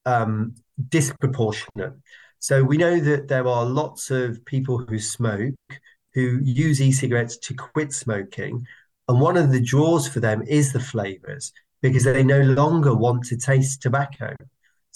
um, 0.05 0.55
disproportionate. 0.87 1.93
So 2.39 2.63
we 2.63 2.77
know 2.77 2.99
that 3.01 3.27
there 3.27 3.45
are 3.47 3.65
lots 3.65 4.09
of 4.09 4.43
people 4.45 4.77
who 4.77 4.99
smoke 4.99 5.55
who 6.13 6.39
use 6.41 6.81
e-cigarettes 6.81 7.37
to 7.37 7.53
quit 7.53 7.93
smoking, 7.93 8.65
and 9.07 9.21
one 9.21 9.37
of 9.37 9.51
the 9.51 9.61
draws 9.61 10.07
for 10.07 10.19
them 10.19 10.41
is 10.43 10.73
the 10.73 10.79
flavors 10.79 11.51
because 11.81 12.05
they 12.05 12.23
no 12.23 12.41
longer 12.41 12.95
want 12.95 13.23
to 13.25 13.37
taste 13.37 13.81
tobacco. 13.81 14.33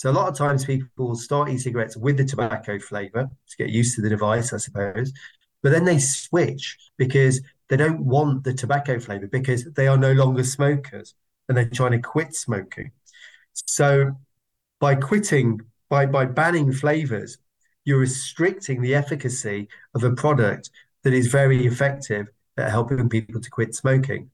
So 0.01 0.09
a 0.09 0.11
lot 0.11 0.27
of 0.27 0.35
times 0.35 0.65
people 0.65 1.13
start 1.13 1.49
e-cigarettes 1.49 1.95
with 1.95 2.17
the 2.17 2.25
tobacco 2.25 2.79
flavor 2.79 3.29
to 3.49 3.57
get 3.57 3.69
used 3.69 3.93
to 3.95 4.01
the 4.01 4.09
device, 4.09 4.51
I 4.51 4.57
suppose. 4.57 5.13
But 5.61 5.73
then 5.73 5.85
they 5.85 5.99
switch 5.99 6.75
because 6.97 7.39
they 7.69 7.77
don't 7.77 8.03
want 8.03 8.43
the 8.43 8.51
tobacco 8.51 8.99
flavor 8.99 9.27
because 9.27 9.63
they 9.63 9.87
are 9.87 9.99
no 9.99 10.13
longer 10.13 10.43
smokers 10.43 11.13
and 11.47 11.55
they're 11.55 11.69
trying 11.69 11.91
to 11.91 11.99
quit 11.99 12.33
smoking. 12.33 12.93
So 13.53 14.13
by 14.79 14.95
quitting, 14.95 15.61
by 15.87 16.07
by 16.07 16.25
banning 16.25 16.73
flavors, 16.73 17.37
you're 17.85 17.99
restricting 17.99 18.81
the 18.81 18.95
efficacy 18.95 19.67
of 19.93 20.03
a 20.03 20.15
product 20.15 20.71
that 21.03 21.13
is 21.13 21.27
very 21.27 21.67
effective 21.67 22.25
at 22.57 22.71
helping 22.71 23.07
people 23.07 23.39
to 23.39 23.49
quit 23.51 23.75
smoking. 23.75 24.31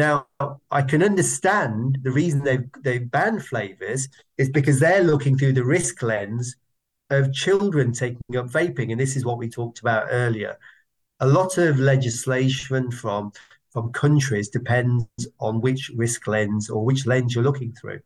Now, 0.00 0.28
I 0.70 0.80
can 0.80 1.02
understand 1.02 1.98
the 2.02 2.10
reason 2.10 2.42
they've 2.42 2.66
they've 2.82 3.10
banned 3.10 3.44
flavors 3.44 4.08
is 4.38 4.48
because 4.48 4.80
they're 4.80 5.04
looking 5.04 5.36
through 5.36 5.52
the 5.52 5.64
risk 5.78 6.02
lens 6.02 6.56
of 7.10 7.34
children 7.34 7.92
taking 7.92 8.34
up 8.34 8.46
vaping, 8.46 8.92
and 8.92 8.98
this 8.98 9.14
is 9.14 9.26
what 9.26 9.36
we 9.36 9.50
talked 9.50 9.80
about 9.80 10.06
earlier. 10.10 10.56
A 11.20 11.26
lot 11.26 11.58
of 11.58 11.78
legislation 11.78 12.90
from 12.90 13.32
from 13.72 13.92
countries 13.92 14.48
depends 14.48 15.04
on 15.38 15.60
which 15.60 15.90
risk 15.94 16.26
lens 16.26 16.70
or 16.70 16.82
which 16.82 17.04
lens 17.04 17.34
you're 17.34 17.44
looking 17.44 17.74
through. 17.74 18.00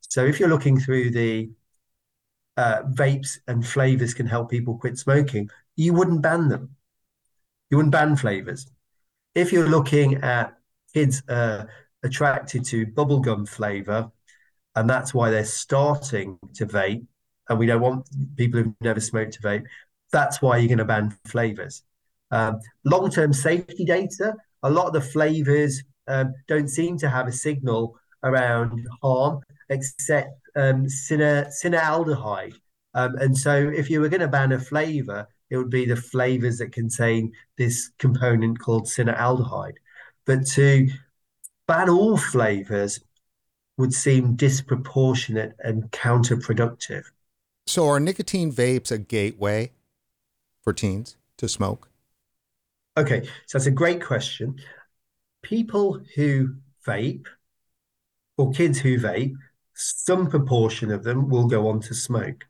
So 0.00 0.26
if 0.26 0.38
you're 0.38 0.50
looking 0.50 0.78
through 0.78 1.12
the 1.12 1.50
uh, 2.58 2.82
vapes 2.90 3.38
and 3.46 3.66
flavors 3.66 4.12
can 4.12 4.26
help 4.26 4.50
people 4.50 4.76
quit 4.76 4.98
smoking, 4.98 5.48
you 5.76 5.94
wouldn't 5.94 6.20
ban 6.20 6.48
them. 6.50 6.76
You 7.70 7.78
wouldn't 7.78 7.92
ban 7.92 8.16
flavors. 8.16 8.66
If 9.34 9.50
you're 9.50 9.70
looking 9.70 10.16
at 10.16 10.57
kids 10.98 11.22
are 11.28 11.68
attracted 12.02 12.64
to 12.64 12.84
bubblegum 12.86 13.48
flavor, 13.48 14.10
and 14.74 14.90
that's 14.90 15.14
why 15.14 15.30
they're 15.30 15.44
starting 15.44 16.38
to 16.54 16.66
vape. 16.66 17.06
And 17.48 17.58
we 17.58 17.66
don't 17.66 17.80
want 17.80 18.08
people 18.36 18.60
who've 18.60 18.74
never 18.80 19.00
smoked 19.00 19.34
to 19.34 19.42
vape. 19.42 19.64
That's 20.10 20.42
why 20.42 20.56
you're 20.56 20.68
going 20.68 20.78
to 20.78 20.84
ban 20.84 21.16
flavors. 21.26 21.84
Um, 22.32 22.58
Long 22.84 23.10
term 23.10 23.32
safety 23.32 23.84
data, 23.84 24.34
a 24.64 24.70
lot 24.70 24.88
of 24.88 24.92
the 24.92 25.00
flavors 25.00 25.82
um, 26.08 26.34
don't 26.48 26.68
seem 26.68 26.98
to 26.98 27.08
have 27.08 27.28
a 27.28 27.32
signal 27.32 27.96
around 28.24 28.84
harm 29.00 29.40
except 29.68 30.30
um. 30.56 30.86
Um, 32.94 33.16
and 33.24 33.38
so, 33.38 33.54
if 33.80 33.88
you 33.88 34.00
were 34.00 34.08
going 34.08 34.26
to 34.26 34.28
ban 34.28 34.50
a 34.52 34.58
flavor, 34.58 35.28
it 35.50 35.56
would 35.56 35.70
be 35.70 35.84
the 35.86 36.02
flavors 36.12 36.58
that 36.58 36.72
contain 36.72 37.32
this 37.56 37.92
component 37.98 38.58
called 38.58 38.86
cinnamaldehyde. 38.86 39.78
But 40.28 40.44
to 40.48 40.90
ban 41.66 41.88
all 41.88 42.18
flavors 42.18 43.00
would 43.78 43.94
seem 43.94 44.36
disproportionate 44.36 45.54
and 45.58 45.90
counterproductive. 45.90 47.04
So, 47.66 47.86
are 47.86 47.98
nicotine 47.98 48.52
vapes 48.52 48.90
a 48.90 48.98
gateway 48.98 49.72
for 50.60 50.74
teens 50.74 51.16
to 51.38 51.48
smoke? 51.48 51.88
Okay, 52.98 53.24
so 53.46 53.56
that's 53.56 53.64
a 53.64 53.70
great 53.70 54.04
question. 54.04 54.56
People 55.40 55.98
who 56.14 56.56
vape, 56.86 57.26
or 58.36 58.50
kids 58.52 58.78
who 58.80 58.98
vape, 58.98 59.34
some 59.72 60.28
proportion 60.28 60.92
of 60.92 61.04
them 61.04 61.30
will 61.30 61.46
go 61.46 61.68
on 61.68 61.80
to 61.80 61.94
smoke. 61.94 62.44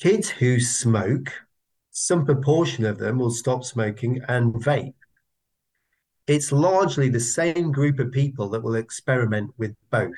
Kids 0.00 0.30
who 0.30 0.58
smoke, 0.58 1.34
some 1.90 2.24
proportion 2.24 2.86
of 2.86 2.96
them 2.96 3.18
will 3.18 3.30
stop 3.30 3.62
smoking 3.62 4.22
and 4.26 4.54
vape. 4.54 4.94
It's 6.26 6.52
largely 6.52 7.08
the 7.08 7.20
same 7.20 7.70
group 7.72 7.98
of 7.98 8.12
people 8.12 8.48
that 8.50 8.62
will 8.62 8.76
experiment 8.76 9.52
with 9.58 9.74
both. 9.90 10.14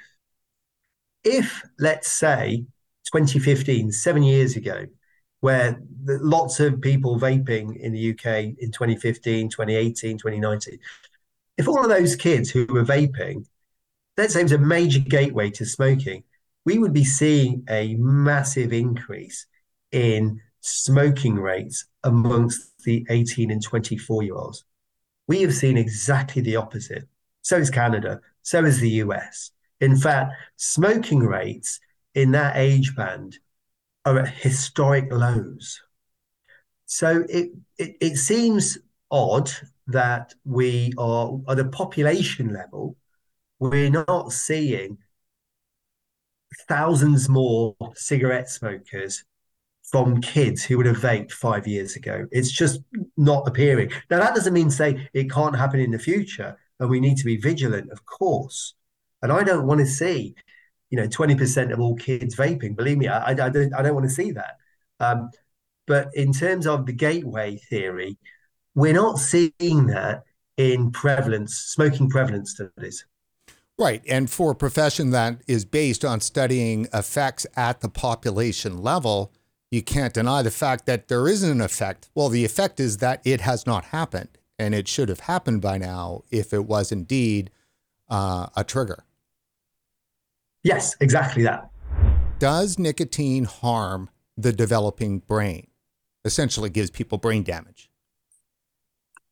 If, 1.25 1.63
let's 1.79 2.11
say, 2.11 2.65
2015, 3.13 3.91
seven 3.93 4.23
years 4.23 4.57
ago, 4.57 4.87
where 5.41 5.81
lots 6.05 6.61
of 6.61 6.81
people 6.81 7.19
vaping 7.19 7.77
in 7.77 7.93
the 7.93 8.11
UK 8.11 8.55
in 8.59 8.71
2015, 8.73 9.49
2018, 9.51 10.19
2019, 10.19 10.79
if 11.59 11.69
all 11.69 11.83
of 11.83 11.89
those 11.89 12.17
kids 12.17 12.51
who 12.51 12.67
were 12.67 12.85
vaping 12.85 13.45
let's 14.17 14.35
say 14.35 14.41
it 14.41 14.45
was 14.45 14.53
a 14.53 14.59
major 14.59 15.01
gateway 15.01 15.51
to 15.51 15.65
smoking, 15.65 16.23
we 16.65 16.79
would 16.79 16.93
be 16.93 17.05
seeing 17.05 17.65
a 17.69 17.95
massive 17.97 18.73
increase 18.73 19.47
in 19.93 20.41
smoking 20.61 21.37
rates 21.37 21.87
amongst 22.03 22.73
the 22.85 23.07
18 23.09 23.51
and 23.51 23.63
24 23.63 24.23
year 24.23 24.35
olds. 24.35 24.65
We 25.29 25.43
have 25.43 25.55
seen 25.55 25.77
exactly 25.77 26.43
the 26.43 26.57
opposite. 26.57 27.09
So 27.43 27.57
is 27.57 27.71
Canada, 27.71 28.21
so 28.43 28.65
is 28.65 28.81
the 28.81 28.91
US. 29.03 29.51
In 29.81 29.97
fact, 29.97 30.33
smoking 30.57 31.21
rates 31.21 31.81
in 32.15 32.31
that 32.33 32.57
age 32.57 32.95
band 32.97 33.39
are 34.05 34.21
at 34.21 34.29
historic 34.29 35.13
lows. 35.13 35.81
So 36.87 37.25
it, 37.29 37.51
it, 37.79 37.97
it 38.01 38.17
seems 38.17 38.79
odd 39.11 39.51
that 39.89 40.35
we 40.45 40.93
are 40.99 41.39
at 41.49 41.59
a 41.59 41.65
population 41.65 42.53
level 42.53 42.97
we're 43.59 43.91
not 43.91 44.33
seeing 44.33 44.99
thousands 46.69 47.29
more 47.29 47.75
cigarette 47.95 48.49
smokers 48.49 49.25
from 49.91 50.21
kids 50.21 50.65
who 50.65 50.77
would 50.77 50.87
have 50.87 50.97
vaped 50.97 51.33
five 51.33 51.67
years 51.67 51.95
ago. 51.97 52.27
It's 52.33 52.51
just 52.51 52.81
not 53.17 53.47
appearing. 53.47 53.91
Now, 54.11 54.19
that 54.19 54.35
doesn't 54.35 54.53
mean 54.53 54.71
say 54.71 55.09
it 55.15 55.31
can't 55.31 55.57
happen 55.57 55.81
in 55.81 55.93
the 55.93 55.99
future, 55.99 56.59
and 56.81 56.91
we 56.91 57.01
need 57.01 57.17
to 57.19 57.25
be 57.25 57.37
vigilant, 57.37 57.91
of 57.93 58.05
course. 58.05 58.75
And 59.23 59.33
I 59.33 59.45
don't 59.45 59.67
want 59.67 59.81
to 59.81 59.87
see, 59.87 60.35
you 60.91 60.99
know, 60.99 61.07
20% 61.07 61.73
of 61.73 61.81
all 61.81 61.97
kids 61.97 62.37
vaping. 62.37 62.77
Believe 62.77 62.99
me, 62.99 63.09
I, 63.09 63.31
I, 63.31 63.35
don't, 63.35 63.75
I 63.75 63.83
don't 63.83 63.95
want 63.95 64.07
to 64.07 64.15
see 64.15 64.33
that. 64.33 64.57
Um, 64.99 65.31
but 65.87 66.09
in 66.15 66.33
terms 66.33 66.67
of 66.67 66.87
the 66.87 66.93
gateway 66.93 67.57
theory, 67.57 68.19
we're 68.75 68.93
not 68.93 69.19
seeing 69.19 69.87
that 69.87 70.25
in 70.57 70.91
prevalence, 70.91 71.55
smoking 71.55 72.11
prevalence 72.11 72.51
studies. 72.53 73.05
Right. 73.79 74.03
And 74.09 74.31
for 74.31 74.53
a 74.53 74.55
profession 74.55 75.11
that 75.11 75.43
is 75.47 75.65
based 75.65 76.05
on 76.05 76.21
studying 76.21 76.89
effects 76.95 77.47
at 77.57 77.81
the 77.81 77.89
population 77.89 78.79
level, 78.83 79.33
you 79.71 79.83
can't 79.83 80.15
deny 80.15 80.43
the 80.43 80.51
fact 80.51 80.87
that 80.87 81.09
there 81.09 81.29
isn't 81.29 81.51
an 81.51 81.61
effect. 81.61 82.09
Well, 82.15 82.29
the 82.29 82.45
effect 82.45 82.81
is 82.81 82.99
that 82.99 83.21
it 83.25 83.41
has 83.43 83.67
not 83.67 83.87
happened, 83.87 84.39
and 84.59 84.75
it 84.75 84.89
should 84.89 85.09
have 85.09 85.21
happened 85.21 85.61
by 85.61 85.79
now 85.79 86.23
if 86.31 86.53
it 86.53 86.65
was 86.65 86.93
indeed 86.93 87.51
uh, 88.09 88.49
a 88.57 88.65
trigger. 88.65 89.05
Yes, 90.63 90.97
exactly 91.01 91.43
that. 91.45 91.71
Does 92.39 92.79
nicotine 92.79 93.45
harm 93.45 94.11
the 94.37 94.53
developing 94.53 95.21
brain? 95.21 95.69
Essentially, 96.25 96.71
gives 96.71 96.91
people 96.91 97.19
brain 97.19 97.43
damage. 97.43 97.89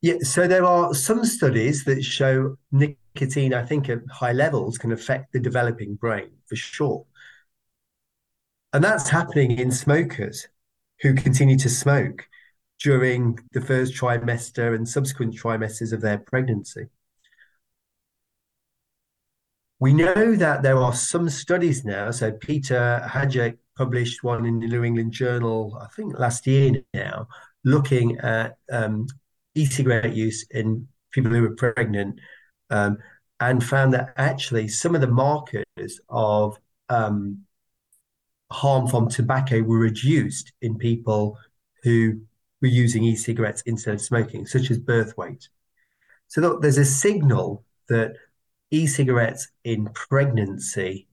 Yeah, 0.01 0.15
so 0.21 0.47
there 0.47 0.65
are 0.65 0.93
some 0.93 1.25
studies 1.25 1.83
that 1.85 2.03
show 2.03 2.57
nicotine 2.71 2.97
nicotine, 3.15 3.53
I 3.53 3.63
think, 3.63 3.89
at 3.89 3.99
high 4.11 4.33
levels 4.33 4.77
can 4.77 4.91
affect 4.91 5.33
the 5.33 5.39
developing 5.39 5.95
brain 5.95 6.31
for 6.47 6.55
sure. 6.55 7.05
And 8.75 8.83
that's 8.83 9.07
happening 9.07 9.57
in 9.57 9.71
smokers 9.71 10.49
who 10.99 11.13
continue 11.13 11.57
to 11.59 11.69
smoke 11.69 12.27
during 12.83 13.39
the 13.53 13.61
first 13.61 13.93
trimester 13.93 14.75
and 14.75 14.85
subsequent 14.85 15.33
trimesters 15.33 15.93
of 15.93 16.01
their 16.01 16.17
pregnancy. 16.17 16.87
We 19.79 19.93
know 19.93 20.35
that 20.35 20.61
there 20.61 20.75
are 20.75 20.93
some 20.93 21.29
studies 21.29 21.85
now. 21.85 22.11
So 22.11 22.33
Peter 22.33 23.01
Hajek 23.07 23.59
published 23.77 24.25
one 24.25 24.45
in 24.45 24.59
the 24.59 24.67
New 24.67 24.83
England 24.83 25.13
Journal, 25.13 25.79
I 25.81 25.87
think 25.95 26.19
last 26.19 26.45
year 26.45 26.83
now, 26.93 27.29
looking 27.63 28.19
at 28.19 28.57
um, 28.69 29.07
e-cigarette 29.53 30.13
use 30.13 30.45
in 30.51 30.89
people 31.11 31.31
who 31.31 31.43
were 31.43 31.55
pregnant 31.55 32.19
um, 32.69 32.97
and 33.39 33.63
found 33.63 33.93
that 33.93 34.13
actually 34.17 34.67
some 34.67 34.95
of 34.95 34.99
the 34.99 35.07
markers 35.07 36.01
of 36.09 36.57
um, 36.89 37.44
harm 38.51 38.87
from 38.87 39.09
tobacco 39.09 39.61
were 39.61 39.79
reduced 39.79 40.53
in 40.61 40.77
people 40.77 41.37
who 41.83 42.19
were 42.61 42.67
using 42.67 43.03
e-cigarettes 43.03 43.63
instead 43.65 43.95
of 43.95 44.01
smoking, 44.01 44.45
such 44.45 44.71
as 44.71 44.77
birth 44.77 45.17
weight. 45.17 45.49
So 46.27 46.41
look, 46.41 46.61
there's 46.61 46.77
a 46.77 46.85
signal 46.85 47.63
that 47.89 48.15
e-cigarettes 48.71 49.49
in 49.63 49.89
pregnancy 49.93 51.07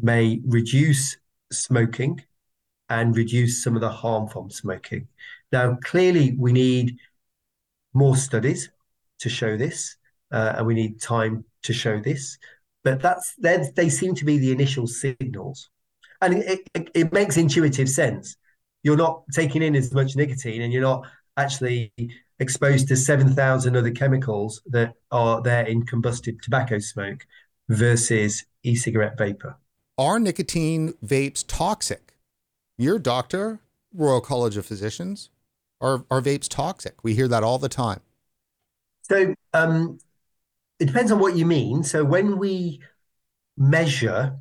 may 0.00 0.40
reduce 0.44 1.16
smoking 1.52 2.22
and 2.88 3.16
reduce 3.16 3.62
some 3.62 3.74
of 3.74 3.80
the 3.80 3.90
harm 3.90 4.28
from 4.28 4.50
smoking. 4.50 5.08
Now, 5.52 5.76
clearly, 5.82 6.36
we 6.38 6.52
need 6.52 6.98
more 7.94 8.16
studies 8.16 8.70
to 9.20 9.28
show 9.28 9.56
this 9.56 9.96
uh, 10.30 10.54
and 10.56 10.66
we 10.66 10.74
need 10.74 11.00
time 11.00 11.44
to 11.62 11.72
show 11.72 12.00
this. 12.00 12.38
But 12.84 13.00
that's 13.00 13.34
they 13.36 13.88
seem 13.88 14.14
to 14.14 14.24
be 14.24 14.38
the 14.38 14.52
initial 14.52 14.86
signals, 14.86 15.70
and 16.20 16.34
it, 16.34 16.68
it, 16.74 16.90
it 16.94 17.12
makes 17.12 17.36
intuitive 17.36 17.88
sense. 17.88 18.36
You're 18.82 18.96
not 18.96 19.22
taking 19.32 19.62
in 19.62 19.74
as 19.74 19.92
much 19.92 20.16
nicotine, 20.16 20.62
and 20.62 20.72
you're 20.72 20.82
not 20.82 21.06
actually 21.36 21.92
exposed 22.38 22.88
to 22.88 22.96
seven 22.96 23.34
thousand 23.34 23.76
other 23.76 23.90
chemicals 23.90 24.62
that 24.66 24.94
are 25.10 25.42
there 25.42 25.66
in 25.66 25.84
combusted 25.84 26.40
tobacco 26.42 26.78
smoke 26.78 27.26
versus 27.68 28.44
e-cigarette 28.62 29.18
vapor. 29.18 29.56
Are 29.98 30.18
nicotine 30.18 30.94
vapes 31.04 31.44
toxic? 31.46 32.14
Your 32.78 32.98
doctor, 32.98 33.60
Royal 33.94 34.20
College 34.20 34.56
of 34.56 34.66
Physicians, 34.66 35.30
are 35.80 36.04
are 36.10 36.20
vapes 36.20 36.48
toxic? 36.48 37.02
We 37.02 37.14
hear 37.14 37.28
that 37.28 37.42
all 37.42 37.58
the 37.58 37.68
time. 37.68 38.00
So 39.02 39.34
um, 39.54 39.98
it 40.78 40.86
depends 40.86 41.10
on 41.10 41.18
what 41.18 41.36
you 41.36 41.46
mean. 41.46 41.82
So 41.82 42.04
when 42.04 42.38
we 42.38 42.80
measure 43.56 44.36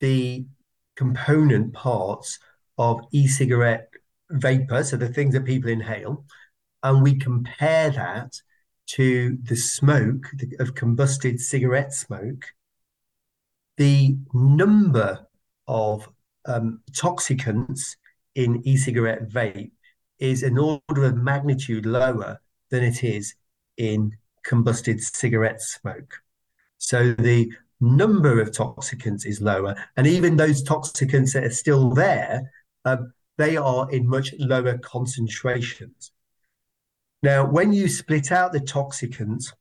the 0.00 0.46
component 0.96 1.72
parts 1.72 2.38
of 2.78 3.00
e-cigarette 3.12 3.88
vapor, 4.30 4.84
so 4.84 4.96
the 4.96 5.08
things 5.08 5.34
that 5.34 5.44
people 5.44 5.70
inhale, 5.70 6.24
and 6.82 7.02
we 7.02 7.14
compare 7.18 7.90
that 7.90 8.40
to 8.86 9.38
the 9.42 9.56
smoke 9.56 10.26
of 10.58 10.74
combusted 10.74 11.38
cigarette 11.38 11.92
smoke, 11.92 12.46
the 13.76 14.16
number 14.34 15.26
of 15.68 16.08
um, 16.46 16.80
toxicants 16.92 17.96
in 18.34 18.60
e-cigarette 18.66 19.28
vape 19.28 19.70
is 20.18 20.42
an 20.42 20.58
order 20.58 21.04
of 21.04 21.16
magnitude 21.16 21.86
lower 21.86 22.40
than 22.70 22.82
it 22.82 23.04
is 23.04 23.34
in 23.76 24.16
combusted 24.44 25.00
cigarette 25.00 25.60
smoke. 25.60 26.14
So 26.78 27.12
the 27.12 27.52
number 27.82 28.40
of 28.40 28.52
toxicants 28.52 29.26
is 29.26 29.40
lower. 29.40 29.74
And 29.96 30.06
even 30.06 30.36
those 30.36 30.62
toxicants 30.62 31.32
that 31.34 31.44
are 31.44 31.50
still 31.50 31.90
there, 31.90 32.50
um, 32.84 33.12
they 33.36 33.56
are 33.56 33.90
in 33.90 34.08
much 34.08 34.32
lower 34.38 34.78
concentrations. 34.78 36.12
Now, 37.22 37.44
when 37.44 37.72
you 37.72 37.88
split 37.88 38.32
out 38.32 38.52
the 38.52 38.60
toxicants 38.60 39.52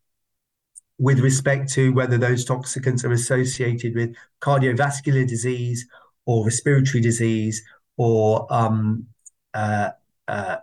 with 0.98 1.20
respect 1.20 1.72
to 1.74 1.92
whether 1.94 2.18
those 2.18 2.46
toxicants 2.46 3.04
are 3.04 3.12
associated 3.12 3.96
with 3.96 4.16
cardiovascular 4.40 5.28
disease 5.28 5.88
or 6.26 6.46
respiratory 6.46 7.02
disease 7.02 7.64
or 7.98 8.46
um, 8.54 9.08
uh, 9.54 9.90
uh, 10.28 10.58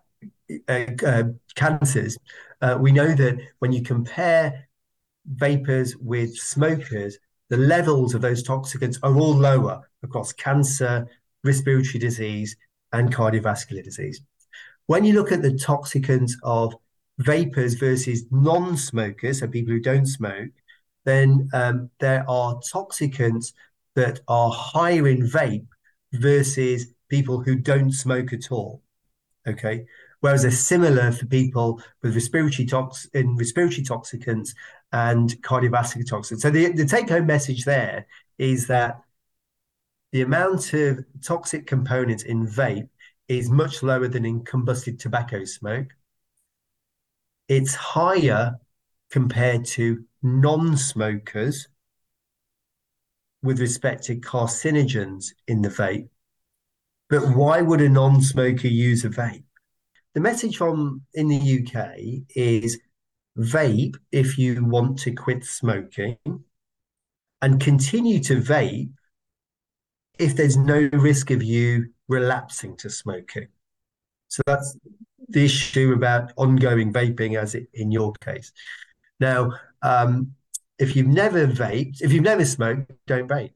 uh, 0.68 0.86
uh 1.04 1.22
cancers, 1.56 2.18
uh, 2.60 2.76
we 2.80 2.92
know 2.92 3.14
that 3.14 3.38
when 3.58 3.72
you 3.72 3.82
compare 3.82 4.68
vapers 5.26 5.96
with 5.96 6.36
smokers, 6.36 7.18
the 7.48 7.56
levels 7.56 8.14
of 8.14 8.20
those 8.20 8.42
toxicants 8.42 8.98
are 9.02 9.14
all 9.14 9.34
lower 9.34 9.88
across 10.02 10.32
cancer, 10.32 11.06
respiratory 11.44 11.98
disease, 11.98 12.56
and 12.92 13.14
cardiovascular 13.14 13.82
disease. 13.82 14.20
When 14.86 15.04
you 15.04 15.14
look 15.14 15.32
at 15.32 15.42
the 15.42 15.52
toxicants 15.52 16.32
of 16.42 16.74
vapers 17.18 17.74
versus 17.74 18.24
non 18.30 18.76
smokers, 18.76 19.40
so 19.40 19.48
people 19.48 19.72
who 19.72 19.80
don't 19.80 20.06
smoke, 20.06 20.50
then 21.04 21.48
um, 21.52 21.90
there 22.00 22.24
are 22.28 22.60
toxicants 22.72 23.52
that 23.94 24.20
are 24.28 24.50
higher 24.50 25.08
in 25.08 25.26
vape 25.26 25.66
versus 26.12 26.86
people 27.08 27.40
who 27.40 27.56
don't 27.56 27.92
smoke 27.92 28.32
at 28.32 28.52
all. 28.52 28.82
Okay. 29.46 29.86
Whereas 30.20 30.42
they're 30.42 30.50
similar 30.50 31.12
for 31.12 31.26
people 31.26 31.80
with 32.02 32.14
respiratory 32.14 32.66
tox 32.66 33.06
in 33.14 33.36
respiratory 33.36 33.84
toxicants 33.84 34.50
and 34.92 35.30
cardiovascular 35.42 36.08
toxins. 36.08 36.42
So 36.42 36.50
the, 36.50 36.72
the 36.72 36.86
take 36.86 37.08
home 37.08 37.26
message 37.26 37.64
there 37.64 38.06
is 38.38 38.66
that 38.68 39.00
the 40.12 40.22
amount 40.22 40.72
of 40.72 41.04
toxic 41.22 41.66
components 41.66 42.22
in 42.22 42.46
vape 42.46 42.88
is 43.28 43.50
much 43.50 43.82
lower 43.82 44.08
than 44.08 44.24
in 44.24 44.42
combusted 44.42 44.98
tobacco 44.98 45.44
smoke. 45.44 45.88
It's 47.48 47.74
higher 47.74 48.58
compared 49.10 49.64
to 49.66 50.04
non 50.22 50.76
smokers 50.76 51.68
with 53.42 53.60
respect 53.60 54.04
to 54.04 54.16
carcinogens 54.16 55.26
in 55.46 55.62
the 55.62 55.68
vape. 55.68 56.08
But 57.10 57.36
why 57.36 57.60
would 57.62 57.80
a 57.80 57.88
non 57.88 58.22
smoker 58.22 58.68
use 58.68 59.04
a 59.04 59.10
vape? 59.10 59.44
The 60.14 60.20
message 60.20 60.56
from 60.56 61.02
in 61.14 61.28
the 61.28 61.36
UK 61.36 62.24
is 62.34 62.80
vape 63.38 63.96
if 64.10 64.38
you 64.38 64.64
want 64.64 64.98
to 65.00 65.12
quit 65.12 65.44
smoking 65.44 66.16
and 67.40 67.60
continue 67.60 68.20
to 68.20 68.40
vape 68.40 68.90
if 70.18 70.34
there's 70.34 70.56
no 70.56 70.88
risk 70.92 71.30
of 71.30 71.42
you 71.42 71.90
relapsing 72.08 72.76
to 72.78 72.90
smoking. 72.90 73.48
So 74.28 74.42
that's 74.46 74.76
the 75.28 75.44
issue 75.44 75.92
about 75.92 76.32
ongoing 76.36 76.92
vaping, 76.92 77.38
as 77.38 77.54
it, 77.54 77.68
in 77.74 77.92
your 77.92 78.12
case. 78.14 78.52
Now, 79.20 79.52
um, 79.82 80.32
if 80.78 80.96
you've 80.96 81.06
never 81.06 81.46
vaped, 81.46 82.02
if 82.02 82.12
you've 82.12 82.24
never 82.24 82.44
smoked, 82.44 82.92
don't 83.06 83.28
vape. 83.28 83.52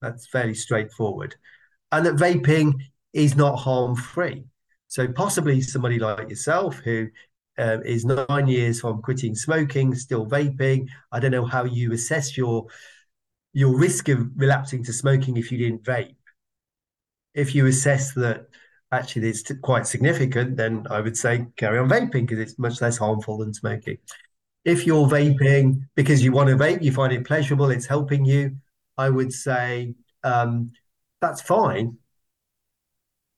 That's 0.00 0.26
fairly 0.26 0.54
straightforward. 0.54 1.36
And 1.92 2.06
that 2.06 2.16
vaping 2.16 2.74
is 3.12 3.36
not 3.36 3.56
harm 3.56 3.94
free. 3.94 4.44
So 4.88 5.08
possibly 5.08 5.60
somebody 5.60 5.98
like 5.98 6.28
yourself 6.28 6.76
who 6.76 7.08
uh, 7.58 7.78
is 7.84 8.04
nine 8.04 8.48
years 8.48 8.80
from 8.80 9.02
quitting 9.02 9.34
smoking, 9.34 9.94
still 9.94 10.26
vaping. 10.26 10.88
I 11.10 11.20
don't 11.20 11.30
know 11.30 11.44
how 11.44 11.64
you 11.64 11.92
assess 11.92 12.36
your 12.36 12.66
your 13.52 13.76
risk 13.76 14.08
of 14.08 14.30
relapsing 14.36 14.82
to 14.84 14.92
smoking 14.92 15.36
if 15.36 15.52
you 15.52 15.58
didn't 15.58 15.82
vape. 15.82 16.16
If 17.34 17.54
you 17.54 17.66
assess 17.66 18.14
that 18.14 18.46
actually 18.90 19.28
it's 19.28 19.50
quite 19.60 19.86
significant, 19.86 20.56
then 20.56 20.86
I 20.90 21.00
would 21.00 21.16
say 21.16 21.46
carry 21.56 21.78
on 21.78 21.88
vaping 21.88 22.26
because 22.26 22.38
it's 22.38 22.58
much 22.58 22.80
less 22.80 22.96
harmful 22.96 23.38
than 23.38 23.52
smoking. 23.52 23.98
If 24.64 24.86
you're 24.86 25.08
vaping 25.08 25.88
because 25.94 26.24
you 26.24 26.32
want 26.32 26.48
to 26.48 26.56
vape, 26.56 26.82
you 26.82 26.92
find 26.92 27.12
it 27.12 27.26
pleasurable, 27.26 27.70
it's 27.70 27.86
helping 27.86 28.24
you, 28.24 28.56
I 28.96 29.10
would 29.10 29.32
say 29.32 29.94
um, 30.24 30.70
that's 31.20 31.42
fine. 31.42 31.98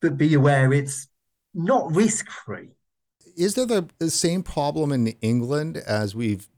But 0.00 0.16
be 0.16 0.34
aware 0.34 0.72
it's 0.72 1.08
not 1.54 1.94
risk 1.94 2.28
free 2.30 2.68
is 3.36 3.54
there 3.54 3.66
the, 3.66 3.88
the 3.98 4.10
same 4.10 4.42
problem 4.42 4.92
in 4.92 5.08
England 5.20 5.76
as 5.76 6.14
we've 6.14 6.48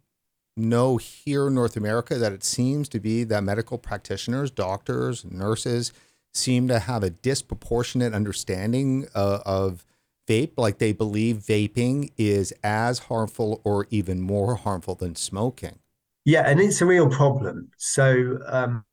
know 0.57 0.97
here 0.97 1.49
in 1.49 1.55
North 1.55 1.77
America 1.77 2.17
that 2.17 2.33
it 2.33 2.43
seems 2.43 2.89
to 2.89 2.99
be 2.99 3.25
that 3.25 3.45
medical 3.45 3.79
practitioners, 3.79 4.51
doctors, 4.51 5.25
nurses 5.25 5.93
seem 6.33 6.69
to 6.69 6.79
have 6.79 7.03
a 7.03 7.11
disproportionate 7.11 8.15
understanding 8.15 9.07
uh, 9.15 9.41
of 9.45 9.85
vape, 10.27 10.53
like 10.57 10.79
they 10.79 10.93
believe 10.93 11.37
vaping 11.37 12.11
is 12.17 12.53
as 12.63 13.01
harmful 13.01 13.61
or 13.65 13.87
even 13.91 14.21
more 14.21 14.57
harmful 14.57 14.95
than 14.95 15.15
smoking. 15.15 15.79
Yeah, 16.25 16.43
and 16.43 16.61
it's 16.61 16.81
a 16.81 16.87
real 16.87 17.09
problem. 17.09 17.71
So 17.77 18.39
um, 18.47 18.85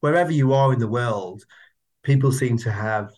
wherever 0.00 0.30
you 0.30 0.52
are 0.52 0.72
in 0.72 0.78
the 0.78 0.86
world, 0.86 1.44
people 2.02 2.30
seem 2.30 2.56
to 2.58 2.70
have 2.70 3.12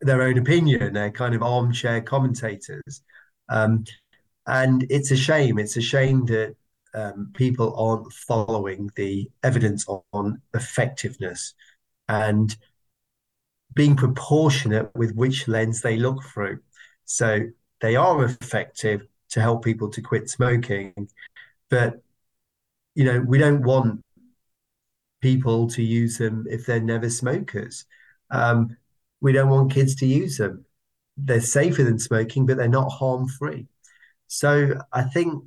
their 0.00 0.22
own 0.22 0.38
opinion. 0.38 0.94
They're 0.94 1.10
kind 1.10 1.34
of 1.34 1.42
armchair 1.42 2.00
commentators. 2.00 3.02
Um, 3.48 3.84
and 4.46 4.86
it's 4.90 5.10
a 5.10 5.16
shame. 5.16 5.58
It's 5.58 5.76
a 5.76 5.82
shame 5.82 6.26
that 6.26 6.56
um, 6.94 7.30
people 7.34 7.74
aren't 7.76 8.12
following 8.12 8.90
the 8.96 9.30
evidence 9.42 9.86
on 10.12 10.40
effectiveness 10.54 11.54
and 12.08 12.56
being 13.74 13.94
proportionate 13.96 14.90
with 14.96 15.14
which 15.14 15.46
lens 15.46 15.80
they 15.80 15.96
look 15.96 16.22
through. 16.24 16.60
So 17.04 17.40
they 17.80 17.96
are 17.96 18.24
effective 18.24 19.06
to 19.30 19.40
help 19.40 19.64
people 19.64 19.88
to 19.90 20.02
quit 20.02 20.28
smoking, 20.28 21.08
but 21.68 22.02
you 22.94 23.04
know 23.04 23.20
we 23.20 23.38
don't 23.38 23.62
want 23.62 24.04
people 25.20 25.68
to 25.68 25.82
use 25.82 26.18
them 26.18 26.46
if 26.50 26.66
they're 26.66 26.80
never 26.80 27.08
smokers. 27.08 27.84
Um, 28.30 28.76
we 29.20 29.32
don't 29.32 29.50
want 29.50 29.72
kids 29.72 29.94
to 29.96 30.06
use 30.06 30.38
them. 30.38 30.64
They're 31.16 31.40
safer 31.40 31.82
than 31.84 31.98
smoking, 31.98 32.46
but 32.46 32.56
they're 32.56 32.68
not 32.68 32.90
harm 32.90 33.28
free. 33.28 33.66
So 34.28 34.80
I 34.92 35.02
think 35.02 35.44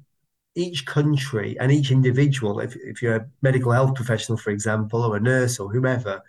each 0.55 0.86
country 0.86 1.57
and 1.59 1.71
each 1.71 1.91
individual, 1.91 2.59
if, 2.59 2.76
if 2.76 3.01
you're 3.01 3.15
a 3.15 3.26
medical 3.41 3.71
health 3.71 3.95
professional, 3.95 4.38
for 4.38 4.51
example, 4.51 5.01
or 5.03 5.15
a 5.15 5.19
nurse 5.19 5.59
or 5.59 5.71
whomever, 5.71 6.21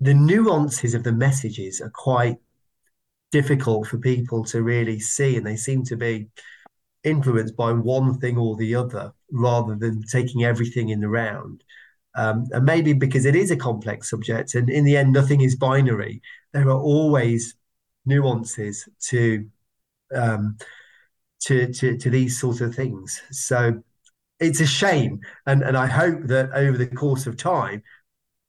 the 0.00 0.14
nuances 0.14 0.94
of 0.94 1.04
the 1.04 1.12
messages 1.12 1.80
are 1.80 1.90
quite 1.90 2.36
difficult 3.30 3.86
for 3.86 3.98
people 3.98 4.44
to 4.44 4.62
really 4.62 5.00
see, 5.00 5.36
and 5.36 5.46
they 5.46 5.56
seem 5.56 5.84
to 5.84 5.96
be 5.96 6.28
influenced 7.04 7.56
by 7.56 7.72
one 7.72 8.18
thing 8.18 8.36
or 8.36 8.56
the 8.56 8.74
other 8.74 9.12
rather 9.30 9.74
than 9.74 10.02
taking 10.02 10.44
everything 10.44 10.90
in 10.90 11.00
the 11.00 11.08
round. 11.08 11.64
Um, 12.14 12.46
and 12.50 12.64
maybe 12.64 12.92
because 12.92 13.24
it 13.24 13.34
is 13.34 13.50
a 13.50 13.56
complex 13.56 14.10
subject, 14.10 14.54
and 14.54 14.68
in 14.68 14.84
the 14.84 14.96
end, 14.96 15.12
nothing 15.12 15.40
is 15.40 15.56
binary. 15.56 16.20
There 16.52 16.68
are 16.68 16.80
always 16.80 17.54
nuances 18.04 18.88
to 19.08 19.48
um, 20.14 20.56
to, 21.42 21.72
to 21.72 21.96
to 21.96 22.10
these 22.10 22.38
sorts 22.38 22.60
of 22.60 22.74
things. 22.74 23.20
So 23.30 23.82
it's 24.40 24.60
a 24.60 24.66
shame, 24.66 25.20
and 25.46 25.62
and 25.62 25.76
I 25.76 25.86
hope 25.86 26.24
that 26.24 26.50
over 26.52 26.76
the 26.76 26.86
course 26.86 27.26
of 27.26 27.36
time, 27.36 27.82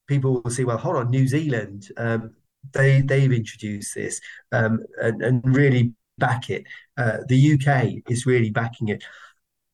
people 0.08 0.42
will 0.42 0.52
see. 0.52 0.64
Well, 0.64 0.78
hold 0.78 0.98
on, 0.98 1.10
New 1.10 1.28
Zealand, 1.28 1.90
um, 1.98 2.36
they 2.72 3.02
they've 3.02 3.32
introduced 3.32 3.96
this 3.96 4.20
um, 4.52 4.80
and, 5.02 5.22
and 5.22 5.56
really 5.56 5.94
back 6.18 6.50
it. 6.50 6.66
Uh, 6.98 7.18
the 7.28 7.54
UK 7.54 8.04
is 8.10 8.26
really 8.26 8.50
backing 8.50 8.90
it, 8.90 9.04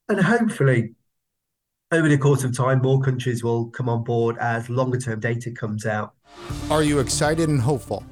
and 0.07 0.19
hopefully 0.19 0.93
over 1.91 2.07
the 2.07 2.17
course 2.17 2.43
of 2.43 2.55
time, 2.55 2.82
more 2.82 3.01
countries 3.01 3.43
will 3.43 3.65
come 3.71 3.89
on 3.89 4.03
board 4.03 4.38
as 4.39 4.69
longer 4.69 4.99
term 4.99 5.19
data 5.19 5.51
comes 5.51 5.86
out. 5.86 6.13
Are 6.69 6.84
you 6.84 6.99
excited 6.99 7.49
and 7.49 7.59
hopeful? 7.59 8.03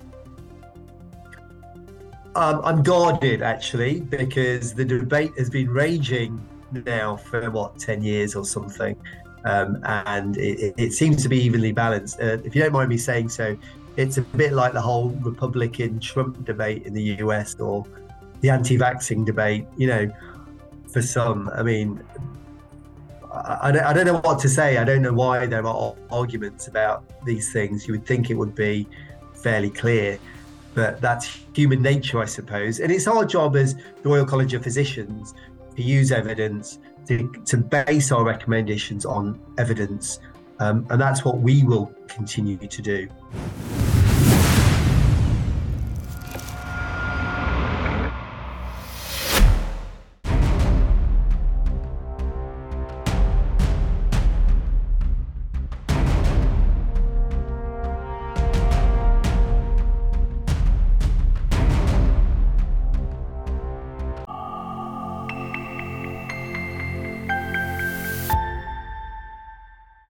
Um, 2.37 2.61
I'm 2.63 2.83
guarded 2.83 3.41
actually 3.41 4.01
because 4.01 4.75
the 4.75 4.85
debate 4.85 5.31
has 5.39 5.49
been 5.49 5.71
raging 5.71 6.39
now 6.71 7.15
for 7.15 7.49
what 7.49 7.79
10 7.79 8.03
years 8.03 8.35
or 8.35 8.45
something. 8.45 8.95
Um, 9.43 9.79
and 9.83 10.37
it, 10.37 10.75
it, 10.77 10.93
seems 10.93 11.23
to 11.23 11.29
be 11.29 11.41
evenly 11.41 11.71
balanced. 11.71 12.21
Uh, 12.21 12.37
if 12.43 12.55
you 12.55 12.61
don't 12.61 12.73
mind 12.73 12.89
me 12.89 12.97
saying 12.97 13.29
so, 13.29 13.57
it's 13.95 14.19
a 14.19 14.21
bit 14.21 14.53
like 14.53 14.73
the 14.73 14.81
whole 14.81 15.09
Republican 15.09 15.99
Trump 15.99 16.45
debate 16.45 16.83
in 16.83 16.93
the 16.93 17.17
US 17.23 17.59
or 17.59 17.83
the 18.41 18.51
anti 18.51 18.77
vaxxing 18.77 19.25
debate. 19.25 19.65
You 19.75 19.87
know, 19.87 20.11
for 20.93 21.01
some, 21.01 21.49
I 21.55 21.63
mean, 21.63 22.03
I, 23.33 23.71
I, 23.83 23.93
don't 23.93 24.05
know 24.05 24.19
what 24.19 24.37
to 24.41 24.49
say. 24.49 24.77
I 24.77 24.83
don't 24.83 25.01
know 25.01 25.13
why 25.13 25.47
there 25.47 25.65
are 25.65 25.95
arguments 26.11 26.67
about 26.67 27.03
these 27.25 27.51
things. 27.51 27.87
You 27.87 27.93
would 27.93 28.05
think 28.05 28.29
it 28.29 28.35
would 28.35 28.53
be 28.53 28.87
fairly 29.33 29.71
clear, 29.71 30.19
but 30.77 31.01
that's 31.01 31.39
human 31.55 31.81
nature, 31.81 32.19
I 32.21 32.25
suppose. 32.25 32.79
And 32.79 32.91
it's 32.91 33.07
our 33.07 33.25
job 33.25 33.55
as 33.55 33.73
the 33.73 34.09
Royal 34.09 34.27
College 34.27 34.53
of 34.53 34.61
Physicians 34.61 35.33
to 35.75 35.81
use 35.81 36.11
evidence, 36.11 36.77
to, 37.07 37.33
to 37.45 37.57
base 37.57 38.11
our 38.11 38.23
recommendations 38.23 39.03
on 39.03 39.41
evidence. 39.57 40.19
Um, 40.59 40.85
and 40.91 41.01
that's 41.01 41.25
what 41.25 41.39
we 41.39 41.63
will 41.63 41.91
continue 42.07 42.57
to 42.57 42.81
do. 42.83 43.07